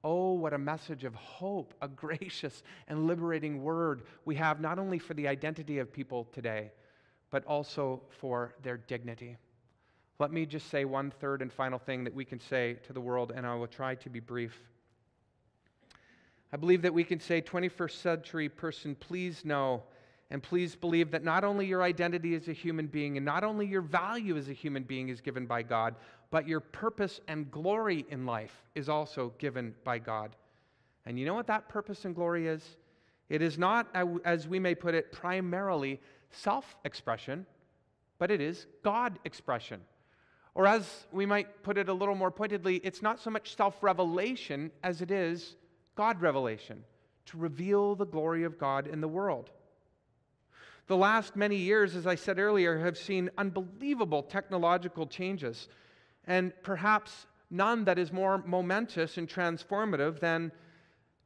Oh, 0.02 0.32
what 0.32 0.52
a 0.52 0.58
message 0.58 1.04
of 1.04 1.14
hope, 1.14 1.74
a 1.80 1.88
gracious 1.88 2.62
and 2.88 3.06
liberating 3.06 3.62
word 3.62 4.02
we 4.24 4.34
have 4.36 4.60
not 4.60 4.78
only 4.78 4.98
for 4.98 5.14
the 5.14 5.28
identity 5.28 5.78
of 5.78 5.92
people 5.92 6.28
today, 6.32 6.70
but 7.30 7.44
also 7.44 8.02
for 8.18 8.54
their 8.62 8.76
dignity. 8.76 9.36
Let 10.18 10.32
me 10.32 10.44
just 10.44 10.68
say 10.68 10.84
one 10.84 11.10
third 11.10 11.40
and 11.40 11.50
final 11.50 11.78
thing 11.78 12.04
that 12.04 12.14
we 12.14 12.24
can 12.24 12.40
say 12.40 12.76
to 12.86 12.92
the 12.92 13.00
world, 13.00 13.32
and 13.34 13.46
I 13.46 13.54
will 13.54 13.66
try 13.66 13.94
to 13.94 14.10
be 14.10 14.20
brief. 14.20 14.69
I 16.52 16.56
believe 16.56 16.82
that 16.82 16.94
we 16.94 17.04
can 17.04 17.20
say, 17.20 17.40
21st 17.40 18.02
century 18.02 18.48
person, 18.48 18.94
please 18.96 19.44
know 19.44 19.84
and 20.30 20.42
please 20.42 20.76
believe 20.76 21.10
that 21.10 21.24
not 21.24 21.44
only 21.44 21.66
your 21.66 21.82
identity 21.82 22.34
as 22.34 22.48
a 22.48 22.52
human 22.52 22.86
being 22.86 23.16
and 23.16 23.26
not 23.26 23.42
only 23.44 23.66
your 23.66 23.82
value 23.82 24.36
as 24.36 24.48
a 24.48 24.52
human 24.52 24.84
being 24.84 25.08
is 25.08 25.20
given 25.20 25.46
by 25.46 25.62
God, 25.62 25.96
but 26.30 26.46
your 26.46 26.60
purpose 26.60 27.20
and 27.28 27.50
glory 27.50 28.06
in 28.10 28.26
life 28.26 28.62
is 28.74 28.88
also 28.88 29.32
given 29.38 29.74
by 29.84 29.98
God. 29.98 30.36
And 31.06 31.18
you 31.18 31.26
know 31.26 31.34
what 31.34 31.48
that 31.48 31.68
purpose 31.68 32.04
and 32.04 32.14
glory 32.14 32.46
is? 32.46 32.76
It 33.28 33.42
is 33.42 33.58
not, 33.58 33.88
as 34.24 34.46
we 34.46 34.58
may 34.58 34.74
put 34.74 34.94
it, 34.94 35.12
primarily 35.12 36.00
self 36.30 36.76
expression, 36.84 37.46
but 38.18 38.30
it 38.30 38.40
is 38.40 38.66
God 38.82 39.18
expression. 39.24 39.80
Or 40.54 40.66
as 40.66 41.06
we 41.12 41.26
might 41.26 41.62
put 41.62 41.78
it 41.78 41.88
a 41.88 41.92
little 41.92 42.14
more 42.14 42.30
pointedly, 42.30 42.76
it's 42.82 43.02
not 43.02 43.20
so 43.20 43.30
much 43.30 43.56
self 43.56 43.82
revelation 43.82 44.70
as 44.82 45.00
it 45.00 45.10
is 45.10 45.56
God 45.94 46.20
revelation, 46.20 46.84
to 47.26 47.38
reveal 47.38 47.94
the 47.94 48.06
glory 48.06 48.44
of 48.44 48.58
God 48.58 48.86
in 48.86 49.00
the 49.00 49.08
world. 49.08 49.50
The 50.86 50.96
last 50.96 51.36
many 51.36 51.56
years, 51.56 51.94
as 51.94 52.06
I 52.06 52.16
said 52.16 52.38
earlier, 52.38 52.78
have 52.80 52.98
seen 52.98 53.30
unbelievable 53.38 54.22
technological 54.22 55.06
changes, 55.06 55.68
and 56.26 56.52
perhaps 56.62 57.26
none 57.50 57.84
that 57.84 57.98
is 57.98 58.12
more 58.12 58.38
momentous 58.38 59.16
and 59.16 59.28
transformative 59.28 60.20
than 60.20 60.52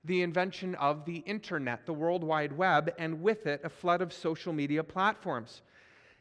the 0.05 0.22
invention 0.22 0.74
of 0.74 1.05
the 1.07 1.18
internet, 1.18 1.87
the 1.87 1.94
World 1.94 2.22
Wide 2.22 2.53
Web, 2.53 2.92
and 2.98 3.22
with 3.22 3.46
it, 3.46 3.62
a 3.64 3.70
flood 3.70 4.03
of 4.03 4.12
social 4.12 4.53
media 4.53 4.85
platforms. 4.85 5.62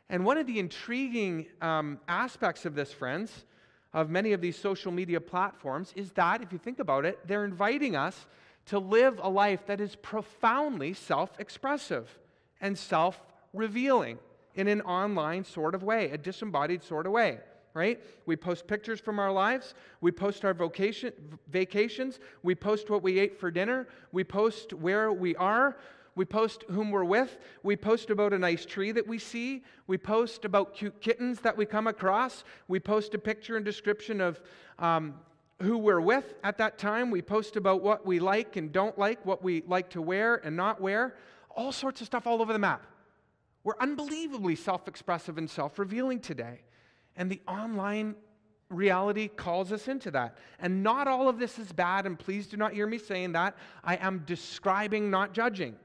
And 0.09 0.23
one 0.23 0.37
of 0.37 0.47
the 0.47 0.59
intriguing 0.59 1.47
um, 1.61 1.99
aspects 2.07 2.65
of 2.65 2.75
this, 2.75 2.93
friends, 2.93 3.45
of 3.93 4.09
many 4.09 4.33
of 4.33 4.41
these 4.41 4.57
social 4.57 4.91
media 4.91 5.21
platforms 5.21 5.93
is 5.95 6.11
that, 6.13 6.41
if 6.41 6.51
you 6.51 6.57
think 6.57 6.79
about 6.79 7.05
it, 7.05 7.19
they're 7.27 7.45
inviting 7.45 7.95
us 7.95 8.27
to 8.65 8.79
live 8.79 9.19
a 9.21 9.29
life 9.29 9.65
that 9.67 9.81
is 9.81 9.95
profoundly 9.95 10.93
self 10.93 11.39
expressive 11.39 12.17
and 12.61 12.77
self 12.77 13.21
revealing 13.53 14.17
in 14.55 14.67
an 14.67 14.81
online 14.81 15.43
sort 15.43 15.75
of 15.75 15.83
way, 15.83 16.09
a 16.11 16.17
disembodied 16.17 16.83
sort 16.83 17.05
of 17.05 17.11
way, 17.11 17.39
right? 17.73 18.01
We 18.25 18.35
post 18.35 18.67
pictures 18.67 18.99
from 18.99 19.19
our 19.19 19.31
lives, 19.31 19.73
we 20.01 20.11
post 20.11 20.45
our 20.45 20.53
vocation, 20.53 21.11
vacations, 21.49 22.19
we 22.41 22.55
post 22.55 22.89
what 22.89 23.03
we 23.03 23.19
ate 23.19 23.39
for 23.39 23.51
dinner, 23.51 23.87
we 24.11 24.23
post 24.23 24.73
where 24.73 25.11
we 25.11 25.35
are, 25.35 25.77
we 26.15 26.25
post 26.25 26.63
whom 26.69 26.91
we're 26.91 27.03
with, 27.03 27.37
we 27.63 27.75
post 27.75 28.09
about 28.09 28.33
a 28.33 28.39
nice 28.39 28.65
tree 28.65 28.91
that 28.91 29.07
we 29.07 29.17
see, 29.17 29.63
we 29.87 29.97
post 29.97 30.45
about 30.45 30.75
cute 30.75 31.01
kittens 31.01 31.39
that 31.41 31.57
we 31.57 31.65
come 31.65 31.87
across, 31.87 32.43
we 32.67 32.79
post 32.79 33.13
a 33.13 33.17
picture 33.17 33.55
and 33.55 33.65
description 33.65 34.21
of 34.21 34.41
um, 34.79 35.15
who 35.61 35.77
we're 35.77 36.01
with 36.01 36.35
at 36.43 36.57
that 36.57 36.77
time, 36.77 37.09
we 37.09 37.21
post 37.21 37.55
about 37.55 37.81
what 37.81 38.05
we 38.05 38.19
like 38.19 38.55
and 38.55 38.71
don't 38.71 38.97
like, 38.97 39.25
what 39.25 39.43
we 39.43 39.63
like 39.67 39.89
to 39.91 40.01
wear 40.01 40.35
and 40.45 40.55
not 40.55 40.79
wear, 40.79 41.15
all 41.55 41.71
sorts 41.71 42.01
of 42.01 42.07
stuff 42.07 42.27
all 42.27 42.41
over 42.41 42.53
the 42.53 42.59
map. 42.59 42.85
We're 43.63 43.77
unbelievably 43.79 44.55
self 44.55 44.87
expressive 44.87 45.37
and 45.37 45.49
self 45.49 45.79
revealing 45.79 46.19
today. 46.19 46.61
And 47.15 47.29
the 47.29 47.41
online 47.47 48.15
reality 48.69 49.27
calls 49.27 49.71
us 49.71 49.87
into 49.87 50.11
that. 50.11 50.37
And 50.59 50.83
not 50.83 51.07
all 51.07 51.29
of 51.29 51.39
this 51.39 51.59
is 51.59 51.71
bad, 51.71 52.05
and 52.05 52.17
please 52.17 52.47
do 52.47 52.57
not 52.57 52.73
hear 52.73 52.87
me 52.87 52.97
saying 52.97 53.33
that. 53.33 53.55
I 53.83 53.95
am 53.97 54.23
describing, 54.25 55.09
not 55.09 55.33
judging. 55.33 55.75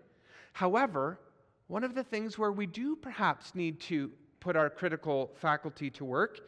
However, 0.59 1.21
one 1.69 1.85
of 1.85 1.95
the 1.95 2.03
things 2.03 2.37
where 2.37 2.51
we 2.51 2.67
do 2.67 2.97
perhaps 2.97 3.55
need 3.55 3.79
to 3.83 4.11
put 4.41 4.57
our 4.57 4.69
critical 4.69 5.31
faculty 5.37 5.89
to 5.91 6.05
work 6.05 6.41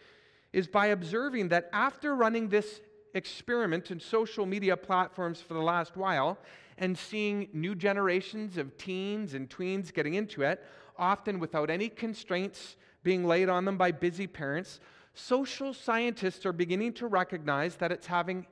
is 0.53 0.67
by 0.67 0.87
observing 0.87 1.51
that 1.51 1.71
after 1.73 2.17
running 2.17 2.49
this 2.49 2.81
experiment 3.15 3.93
in 3.93 4.01
social 4.01 4.47
media 4.47 4.77
platforms 4.77 5.41
for 5.41 5.55
the 5.55 5.63
last 5.63 5.97
while 5.97 6.39
and 6.77 6.99
seeing 6.99 7.47
new 7.53 7.77
generations 7.77 8.57
of 8.57 8.77
teens 8.77 9.35
and 9.35 9.49
tweens 9.49 9.95
getting 9.95 10.15
into 10.15 10.43
it, 10.43 10.61
often 10.99 11.39
without 11.39 11.71
any 11.71 11.89
constraints 11.89 12.75
being 13.05 13.25
laid 13.25 13.49
on 13.49 13.65
them 13.65 13.79
by 13.79 13.93
busy 13.93 14.27
parents, 14.27 14.81
social 15.15 15.73
scientists 15.73 16.45
are 16.45 16.53
beginning 16.53 16.93
to 16.95 17.07
recognize 17.07 17.77
that 17.77 17.93
it's 17.93 18.09
having 18.09 18.45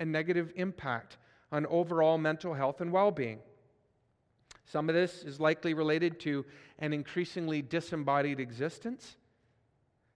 a 0.00 0.04
negative 0.04 0.52
impact 0.56 1.16
on 1.52 1.64
overall 1.66 2.18
mental 2.18 2.54
health 2.54 2.80
and 2.80 2.90
well 2.90 3.12
being. 3.12 3.38
Some 4.70 4.88
of 4.88 4.94
this 4.94 5.24
is 5.24 5.40
likely 5.40 5.74
related 5.74 6.20
to 6.20 6.44
an 6.78 6.92
increasingly 6.92 7.60
disembodied 7.60 8.38
existence. 8.38 9.16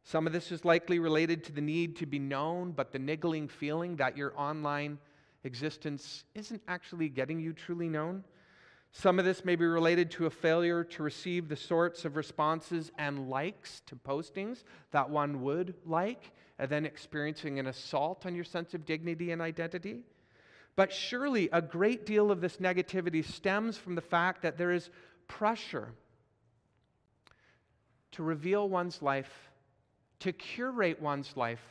Some 0.05 0.29
of 0.29 0.33
this 0.33 0.53
is 0.53 0.65
likely 0.65 1.01
related 1.01 1.43
to 1.45 1.53
the 1.53 1.61
need 1.61 1.97
to 1.97 2.07
be 2.07 2.21
known, 2.21 2.71
but 2.71 2.93
the 2.93 3.01
niggling 3.01 3.49
feeling 3.49 3.97
that 3.97 4.17
your 4.17 4.33
online 4.39 4.99
existence 5.43 6.23
isn't 6.37 6.63
actually 6.69 7.09
getting 7.09 7.41
you 7.41 7.53
truly 7.53 7.89
known. 7.89 8.23
Some 8.93 9.19
of 9.19 9.25
this 9.25 9.45
may 9.45 9.57
be 9.57 9.65
related 9.65 10.13
to 10.13 10.27
a 10.27 10.31
failure 10.31 10.85
to 10.85 11.03
receive 11.03 11.49
the 11.49 11.57
sorts 11.57 12.05
of 12.05 12.15
responses 12.15 12.93
and 12.97 13.29
likes 13.29 13.83
to 13.87 13.97
postings 13.97 14.63
that 14.93 15.11
one 15.11 15.43
would 15.43 15.75
like, 15.85 16.31
and 16.61 16.71
then 16.71 16.87
experiencing 16.87 17.59
an 17.59 17.67
assault 17.67 18.25
on 18.25 18.37
your 18.37 18.45
sense 18.45 18.73
of 18.73 18.87
dignity 18.87 19.33
and 19.33 19.43
identity. 19.43 20.05
But 20.77 20.93
surely 20.93 21.49
a 21.53 21.63
great 21.63 22.05
deal 22.05 22.31
of 22.31 22.41
this 22.41 22.57
negativity 22.57 23.25
stems 23.25 23.77
from 23.77 23.95
the 23.95 24.01
fact 24.01 24.43
that 24.43 24.59
there 24.59 24.73
is 24.73 24.91
pressure 25.29 25.89
to 28.13 28.23
reveal 28.23 28.69
one's 28.69 29.03
life, 29.03 29.51
to 30.21 30.33
curate 30.33 31.01
one's 31.01 31.37
life 31.37 31.63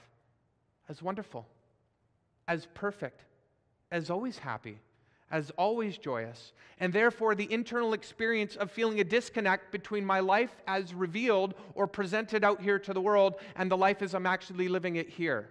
as 0.90 1.02
wonderful, 1.02 1.48
as 2.48 2.68
perfect, 2.74 3.22
as 3.92 4.10
always 4.10 4.38
happy, 4.38 4.78
as 5.32 5.52
always 5.52 5.98
joyous. 5.98 6.54
And 6.80 6.92
therefore, 6.92 7.36
the 7.36 7.52
internal 7.52 7.94
experience 7.94 8.56
of 8.56 8.72
feeling 8.72 9.00
a 9.00 9.04
disconnect 9.04 9.72
between 9.72 10.06
my 10.06 10.20
life 10.20 10.52
as 10.68 10.94
revealed 10.94 11.56
or 11.76 11.88
presented 11.88 12.44
out 12.44 12.62
here 12.62 12.80
to 12.80 12.94
the 12.94 13.02
world 13.02 13.36
and 13.56 13.70
the 13.72 13.78
life 13.78 14.02
as 14.02 14.14
I'm 14.14 14.26
actually 14.26 14.68
living 14.68 14.96
it 14.96 15.10
here. 15.10 15.50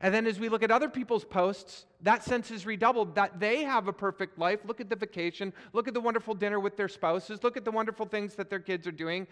And 0.00 0.14
then 0.14 0.26
as 0.26 0.40
we 0.40 0.48
look 0.48 0.62
at 0.62 0.70
other 0.70 0.88
people's 0.88 1.24
posts, 1.24 1.84
that 2.00 2.24
sense 2.24 2.50
is 2.50 2.64
redoubled 2.64 3.14
that 3.16 3.38
they 3.38 3.64
have 3.64 3.86
a 3.86 3.92
perfect 3.92 4.38
life. 4.38 4.60
Look 4.64 4.80
at 4.80 4.88
the 4.88 4.96
vacation, 4.96 5.52
look 5.74 5.88
at 5.88 5.94
the 5.94 6.00
wonderful 6.00 6.34
dinner 6.34 6.58
with 6.58 6.76
their 6.76 6.88
spouses, 6.88 7.44
look 7.44 7.58
at 7.58 7.66
the 7.66 7.70
wonderful 7.70 8.06
things 8.06 8.34
that 8.36 8.48
their 8.48 8.60
kids 8.60 8.86
are 8.86 8.92
doing, 8.92 9.26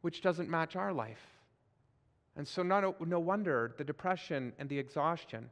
which 0.00 0.22
doesn't 0.22 0.48
match 0.48 0.74
our 0.74 0.92
life. 0.92 1.20
And 2.36 2.48
so, 2.48 2.62
not, 2.62 3.06
no 3.06 3.20
wonder 3.20 3.74
the 3.76 3.84
depression 3.84 4.54
and 4.58 4.68
the 4.70 4.78
exhaustion, 4.78 5.50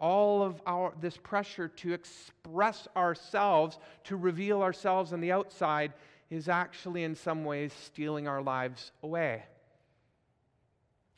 all 0.00 0.42
of 0.42 0.60
our, 0.66 0.92
this 1.00 1.16
pressure 1.16 1.68
to 1.68 1.92
express 1.92 2.88
ourselves, 2.96 3.78
to 4.04 4.16
reveal 4.16 4.62
ourselves 4.62 5.12
on 5.12 5.20
the 5.20 5.30
outside, 5.30 5.92
is 6.28 6.48
actually 6.48 7.04
in 7.04 7.14
some 7.14 7.44
ways 7.44 7.72
stealing 7.72 8.26
our 8.26 8.42
lives 8.42 8.90
away. 9.04 9.44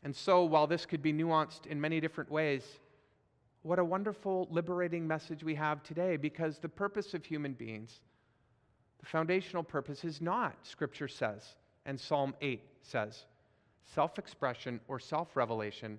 And 0.06 0.14
so, 0.14 0.44
while 0.44 0.68
this 0.68 0.86
could 0.86 1.02
be 1.02 1.12
nuanced 1.12 1.66
in 1.66 1.80
many 1.80 1.98
different 1.98 2.30
ways, 2.30 2.62
what 3.62 3.80
a 3.80 3.84
wonderful, 3.84 4.46
liberating 4.52 5.04
message 5.04 5.42
we 5.42 5.56
have 5.56 5.82
today 5.82 6.16
because 6.16 6.60
the 6.60 6.68
purpose 6.68 7.12
of 7.12 7.24
human 7.24 7.54
beings, 7.54 8.02
the 9.00 9.06
foundational 9.06 9.64
purpose, 9.64 10.04
is 10.04 10.20
not, 10.20 10.54
Scripture 10.62 11.08
says, 11.08 11.56
and 11.86 11.98
Psalm 11.98 12.36
8 12.40 12.62
says, 12.82 13.24
self 13.82 14.16
expression 14.16 14.78
or 14.86 15.00
self 15.00 15.34
revelation, 15.34 15.98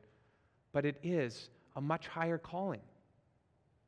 but 0.71 0.85
it 0.85 0.95
is 1.03 1.49
a 1.75 1.81
much 1.81 2.07
higher 2.07 2.37
calling. 2.37 2.83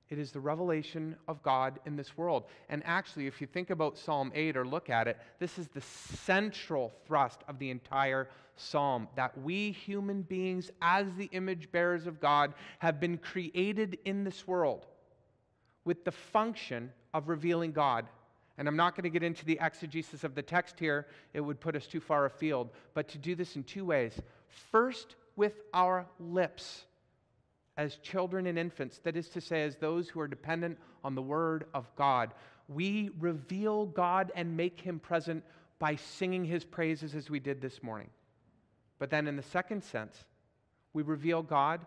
It 0.10 0.17
is 0.17 0.32
the 0.32 0.39
revelation 0.39 1.15
of 1.28 1.43
God 1.43 1.80
in 1.86 1.95
this 1.95 2.17
world. 2.17 2.45
And 2.69 2.82
actually, 2.86 3.28
if 3.28 3.39
you 3.39 3.48
think 3.48 3.69
about 3.69 3.98
Psalm 3.98 4.32
8 4.34 4.58
or 4.58 4.65
look 4.65 4.89
at 4.89 5.08
it, 5.08 5.17
this 5.38 5.60
is 5.60 5.67
the 5.67 5.82
central 5.82 6.91
thrust 7.06 7.41
of 7.48 7.60
the 7.60 7.69
entire 7.69 8.28
psalm 8.56 9.08
that 9.15 9.38
we 9.41 9.72
human 9.72 10.24
beings, 10.24 10.72
as 10.82 11.06
the 11.15 11.30
image 11.32 11.72
bearers 11.72 12.08
of 12.08 12.19
God, 12.19 12.54
have 12.80 13.00
been 13.00 13.17
created 13.17 14.00
in 14.04 14.24
this 14.24 14.48
world 14.48 14.88
with 15.86 16.04
the 16.04 16.12
function 16.12 16.91
of 17.13 17.30
revealing 17.30 17.72
God. 17.72 18.08
And 18.58 18.67
I'm 18.67 18.76
not 18.76 18.95
going 18.95 19.04
to 19.04 19.10
get 19.10 19.24
into 19.24 19.45
the 19.45 19.60
exegesis 19.62 20.24
of 20.24 20.36
the 20.36 20.41
text 20.41 20.80
here, 20.80 21.08
it 21.34 21.39
would 21.39 21.60
put 21.60 21.76
us 21.76 21.86
too 21.88 22.02
far 22.02 22.26
afield, 22.26 22.72
but 22.93 23.08
to 23.10 23.17
do 23.17 23.36
this 23.36 23.56
in 23.56 23.63
two 23.63 23.86
ways. 23.86 24.19
First, 24.72 25.15
with 25.36 25.62
our 25.74 26.06
lips 26.19 26.84
as 27.80 27.96
children 27.96 28.46
and 28.46 28.60
infants, 28.60 29.00
that 29.06 29.15
is 29.15 29.30
to 29.30 29.39
say, 29.39 29.63
as 29.63 29.78
those 29.78 30.10
who 30.10 30.20
are 30.20 30.28
dependent 30.28 30.78
on 31.02 31.15
the 31.15 31.22
Word 31.22 31.63
of 31.74 31.86
God. 31.96 32.34
We 32.68 33.10
reveal 33.18 33.86
God 33.86 34.34
and 34.36 34.58
make 34.58 34.82
Him 34.82 35.00
present 35.00 35.46
by 35.80 35.96
singing 35.96 36.44
His 36.44 36.65
praises 36.65 37.15
as 37.15 37.30
we 37.30 37.39
did 37.39 37.62
this 37.62 37.82
morning. 37.82 38.10
But 39.00 39.10
then, 39.10 39.28
in 39.28 39.38
the 39.38 39.44
second 39.44 39.86
sense, 39.86 40.26
we 40.92 41.04
reveal 41.04 41.42
God 41.42 41.80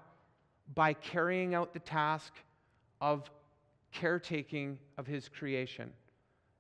by 0.74 0.94
carrying 0.94 1.55
out 1.55 1.74
the 1.74 1.78
task 1.81 2.33
of 3.02 3.31
caretaking 3.92 4.78
of 4.96 5.07
His 5.07 5.28
creation. 5.28 5.92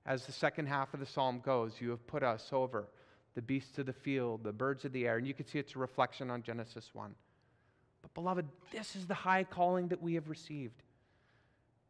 As 0.04 0.26
the 0.26 0.32
second 0.32 0.66
half 0.66 0.92
of 0.92 1.00
the 1.00 1.06
psalm 1.06 1.40
goes, 1.42 1.80
you 1.80 1.88
have 1.88 2.06
put 2.06 2.22
us 2.22 2.50
over 2.52 2.86
the 3.34 3.40
beasts 3.40 3.78
of 3.78 3.86
the 3.86 3.94
field, 3.94 4.44
the 4.44 4.52
birds 4.52 4.84
of 4.84 4.92
the 4.92 5.06
air, 5.06 5.16
and 5.16 5.26
you 5.26 5.32
can 5.32 5.46
see 5.46 5.58
it's 5.58 5.74
a 5.74 5.78
reflection 5.78 6.30
on 6.30 6.42
Genesis 6.42 6.90
1. 6.92 7.14
But, 8.02 8.14
beloved, 8.14 8.46
this 8.72 8.96
is 8.96 9.06
the 9.06 9.14
high 9.14 9.44
calling 9.44 9.88
that 9.88 10.02
we 10.02 10.14
have 10.14 10.28
received. 10.28 10.82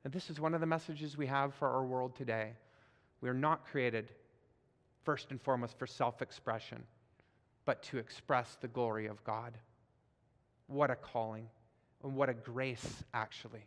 And 0.05 0.13
this 0.13 0.31
is 0.31 0.41
one 0.41 0.55
of 0.55 0.61
the 0.61 0.67
messages 0.67 1.17
we 1.17 1.27
have 1.27 1.55
for 1.55 1.69
our 1.69 1.85
world 1.85 2.15
today. 2.15 2.53
We 3.21 3.29
are 3.29 3.35
not 3.35 3.67
created, 3.67 4.11
first 5.05 5.31
and 5.31 5.41
foremost, 5.41 5.79
for 5.79 5.87
self 5.87 6.23
expression, 6.23 6.83
but 7.65 7.83
to 7.85 7.99
express 7.99 8.57
the 8.61 8.69
glory 8.69 9.07
of 9.07 9.23
God. 9.25 9.57
What 10.67 10.91
a 10.91 10.97
calling, 10.97 11.49
and 12.03 12.15
what 12.15 12.29
a 12.29 12.35
grace, 12.35 13.05
actually. 13.15 13.65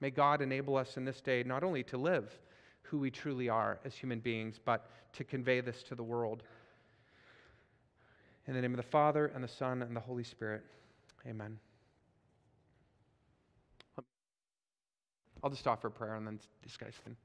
May 0.00 0.10
God 0.10 0.40
enable 0.42 0.76
us 0.76 0.96
in 0.96 1.04
this 1.04 1.20
day 1.20 1.42
not 1.42 1.62
only 1.62 1.82
to 1.84 1.96
live 1.96 2.38
who 2.82 2.98
we 2.98 3.10
truly 3.10 3.48
are 3.48 3.78
as 3.84 3.94
human 3.94 4.20
beings, 4.20 4.58
but 4.62 4.90
to 5.14 5.24
convey 5.24 5.60
this 5.60 5.82
to 5.84 5.94
the 5.94 6.02
world. 6.02 6.42
In 8.46 8.54
the 8.54 8.60
name 8.60 8.72
of 8.72 8.76
the 8.76 8.82
Father, 8.82 9.32
and 9.34 9.42
the 9.42 9.48
Son, 9.48 9.82
and 9.82 9.96
the 9.96 10.00
Holy 10.00 10.24
Spirit. 10.24 10.64
Amen. 11.26 11.58
I'll 15.42 15.50
just 15.50 15.66
offer 15.66 15.90
prayer 15.90 16.14
and 16.14 16.26
then 16.26 16.40
discuss 16.62 16.94
them. 17.04 17.16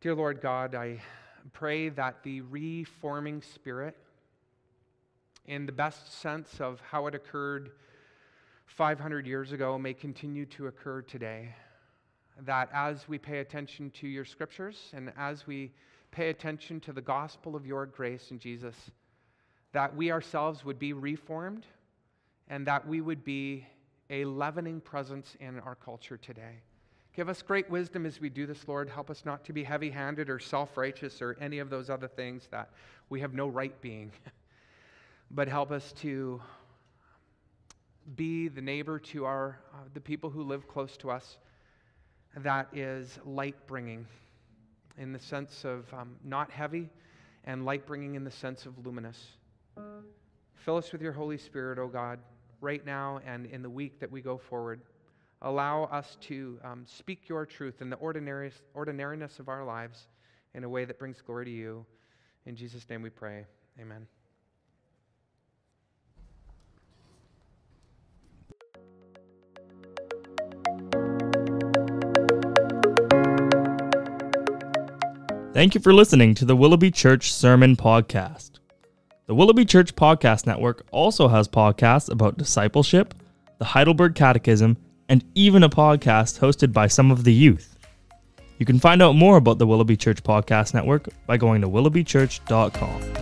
Dear 0.00 0.14
Lord 0.14 0.40
God, 0.40 0.76
I 0.76 1.00
pray 1.52 1.88
that 1.88 2.22
the 2.22 2.42
reforming 2.42 3.42
spirit, 3.42 3.96
in 5.46 5.66
the 5.66 5.72
best 5.72 6.20
sense 6.20 6.60
of 6.60 6.80
how 6.80 7.06
it 7.08 7.14
occurred 7.14 7.70
500 8.66 9.26
years 9.26 9.50
ago, 9.50 9.78
may 9.78 9.94
continue 9.94 10.46
to 10.46 10.68
occur 10.68 11.02
today. 11.02 11.54
That 12.42 12.68
as 12.72 13.08
we 13.08 13.18
pay 13.18 13.38
attention 13.38 13.90
to 13.92 14.06
your 14.06 14.24
scriptures 14.24 14.90
and 14.92 15.12
as 15.16 15.46
we 15.46 15.72
pay 16.12 16.30
attention 16.30 16.78
to 16.80 16.92
the 16.92 17.00
gospel 17.00 17.56
of 17.56 17.66
your 17.66 17.86
grace 17.86 18.30
in 18.30 18.38
Jesus, 18.38 18.76
that 19.78 19.94
we 19.94 20.10
ourselves 20.10 20.64
would 20.64 20.76
be 20.76 20.92
reformed 20.92 21.64
and 22.48 22.66
that 22.66 22.84
we 22.88 23.00
would 23.00 23.22
be 23.22 23.64
a 24.10 24.24
leavening 24.24 24.80
presence 24.80 25.36
in 25.38 25.60
our 25.60 25.76
culture 25.76 26.16
today. 26.16 26.56
Give 27.14 27.28
us 27.28 27.42
great 27.42 27.70
wisdom 27.70 28.04
as 28.04 28.20
we 28.20 28.28
do 28.28 28.44
this, 28.44 28.66
Lord. 28.66 28.88
Help 28.88 29.08
us 29.08 29.24
not 29.24 29.44
to 29.44 29.52
be 29.52 29.62
heavy 29.62 29.88
handed 29.88 30.30
or 30.30 30.40
self 30.40 30.76
righteous 30.76 31.22
or 31.22 31.36
any 31.40 31.60
of 31.60 31.70
those 31.70 31.90
other 31.90 32.08
things 32.08 32.48
that 32.50 32.70
we 33.08 33.20
have 33.20 33.34
no 33.34 33.46
right 33.46 33.80
being. 33.80 34.10
but 35.30 35.46
help 35.46 35.70
us 35.70 35.92
to 36.00 36.42
be 38.16 38.48
the 38.48 38.60
neighbor 38.60 38.98
to 38.98 39.26
our, 39.26 39.60
uh, 39.72 39.76
the 39.94 40.00
people 40.00 40.28
who 40.28 40.42
live 40.42 40.66
close 40.66 40.96
to 40.96 41.08
us 41.08 41.38
that 42.38 42.66
is 42.72 43.20
light 43.24 43.54
bringing 43.68 44.08
in 44.96 45.12
the 45.12 45.20
sense 45.20 45.64
of 45.64 45.86
um, 45.94 46.16
not 46.24 46.50
heavy 46.50 46.90
and 47.44 47.64
light 47.64 47.86
bringing 47.86 48.16
in 48.16 48.24
the 48.24 48.30
sense 48.32 48.66
of 48.66 48.84
luminous. 48.84 49.37
Fill 50.54 50.76
us 50.76 50.92
with 50.92 51.00
your 51.00 51.12
Holy 51.12 51.38
Spirit, 51.38 51.78
O 51.78 51.82
oh 51.82 51.88
God, 51.88 52.18
right 52.60 52.84
now 52.84 53.20
and 53.24 53.46
in 53.46 53.62
the 53.62 53.70
week 53.70 54.00
that 54.00 54.10
we 54.10 54.20
go 54.20 54.36
forward. 54.36 54.82
Allow 55.42 55.84
us 55.84 56.16
to 56.22 56.58
um, 56.64 56.84
speak 56.84 57.28
your 57.28 57.46
truth 57.46 57.80
in 57.80 57.90
the 57.90 57.96
ordinariness 57.96 59.38
of 59.38 59.48
our 59.48 59.64
lives 59.64 60.08
in 60.54 60.64
a 60.64 60.68
way 60.68 60.84
that 60.84 60.98
brings 60.98 61.20
glory 61.22 61.44
to 61.44 61.50
you. 61.50 61.86
In 62.46 62.56
Jesus' 62.56 62.88
name 62.90 63.02
we 63.02 63.10
pray. 63.10 63.46
Amen. 63.80 64.06
Thank 75.54 75.74
you 75.74 75.80
for 75.80 75.92
listening 75.92 76.34
to 76.36 76.44
the 76.44 76.54
Willoughby 76.54 76.90
Church 76.90 77.32
Sermon 77.32 77.74
Podcast. 77.74 78.57
The 79.28 79.34
Willoughby 79.34 79.66
Church 79.66 79.94
Podcast 79.94 80.46
Network 80.46 80.86
also 80.90 81.28
has 81.28 81.48
podcasts 81.48 82.10
about 82.10 82.38
discipleship, 82.38 83.12
the 83.58 83.64
Heidelberg 83.66 84.14
Catechism, 84.14 84.78
and 85.10 85.22
even 85.34 85.62
a 85.62 85.68
podcast 85.68 86.38
hosted 86.40 86.72
by 86.72 86.86
some 86.86 87.10
of 87.10 87.24
the 87.24 87.32
youth. 87.34 87.76
You 88.56 88.64
can 88.64 88.78
find 88.78 89.02
out 89.02 89.16
more 89.16 89.36
about 89.36 89.58
the 89.58 89.66
Willoughby 89.66 89.98
Church 89.98 90.22
Podcast 90.22 90.72
Network 90.72 91.08
by 91.26 91.36
going 91.36 91.60
to 91.60 91.68
willoughbychurch.com. 91.68 93.17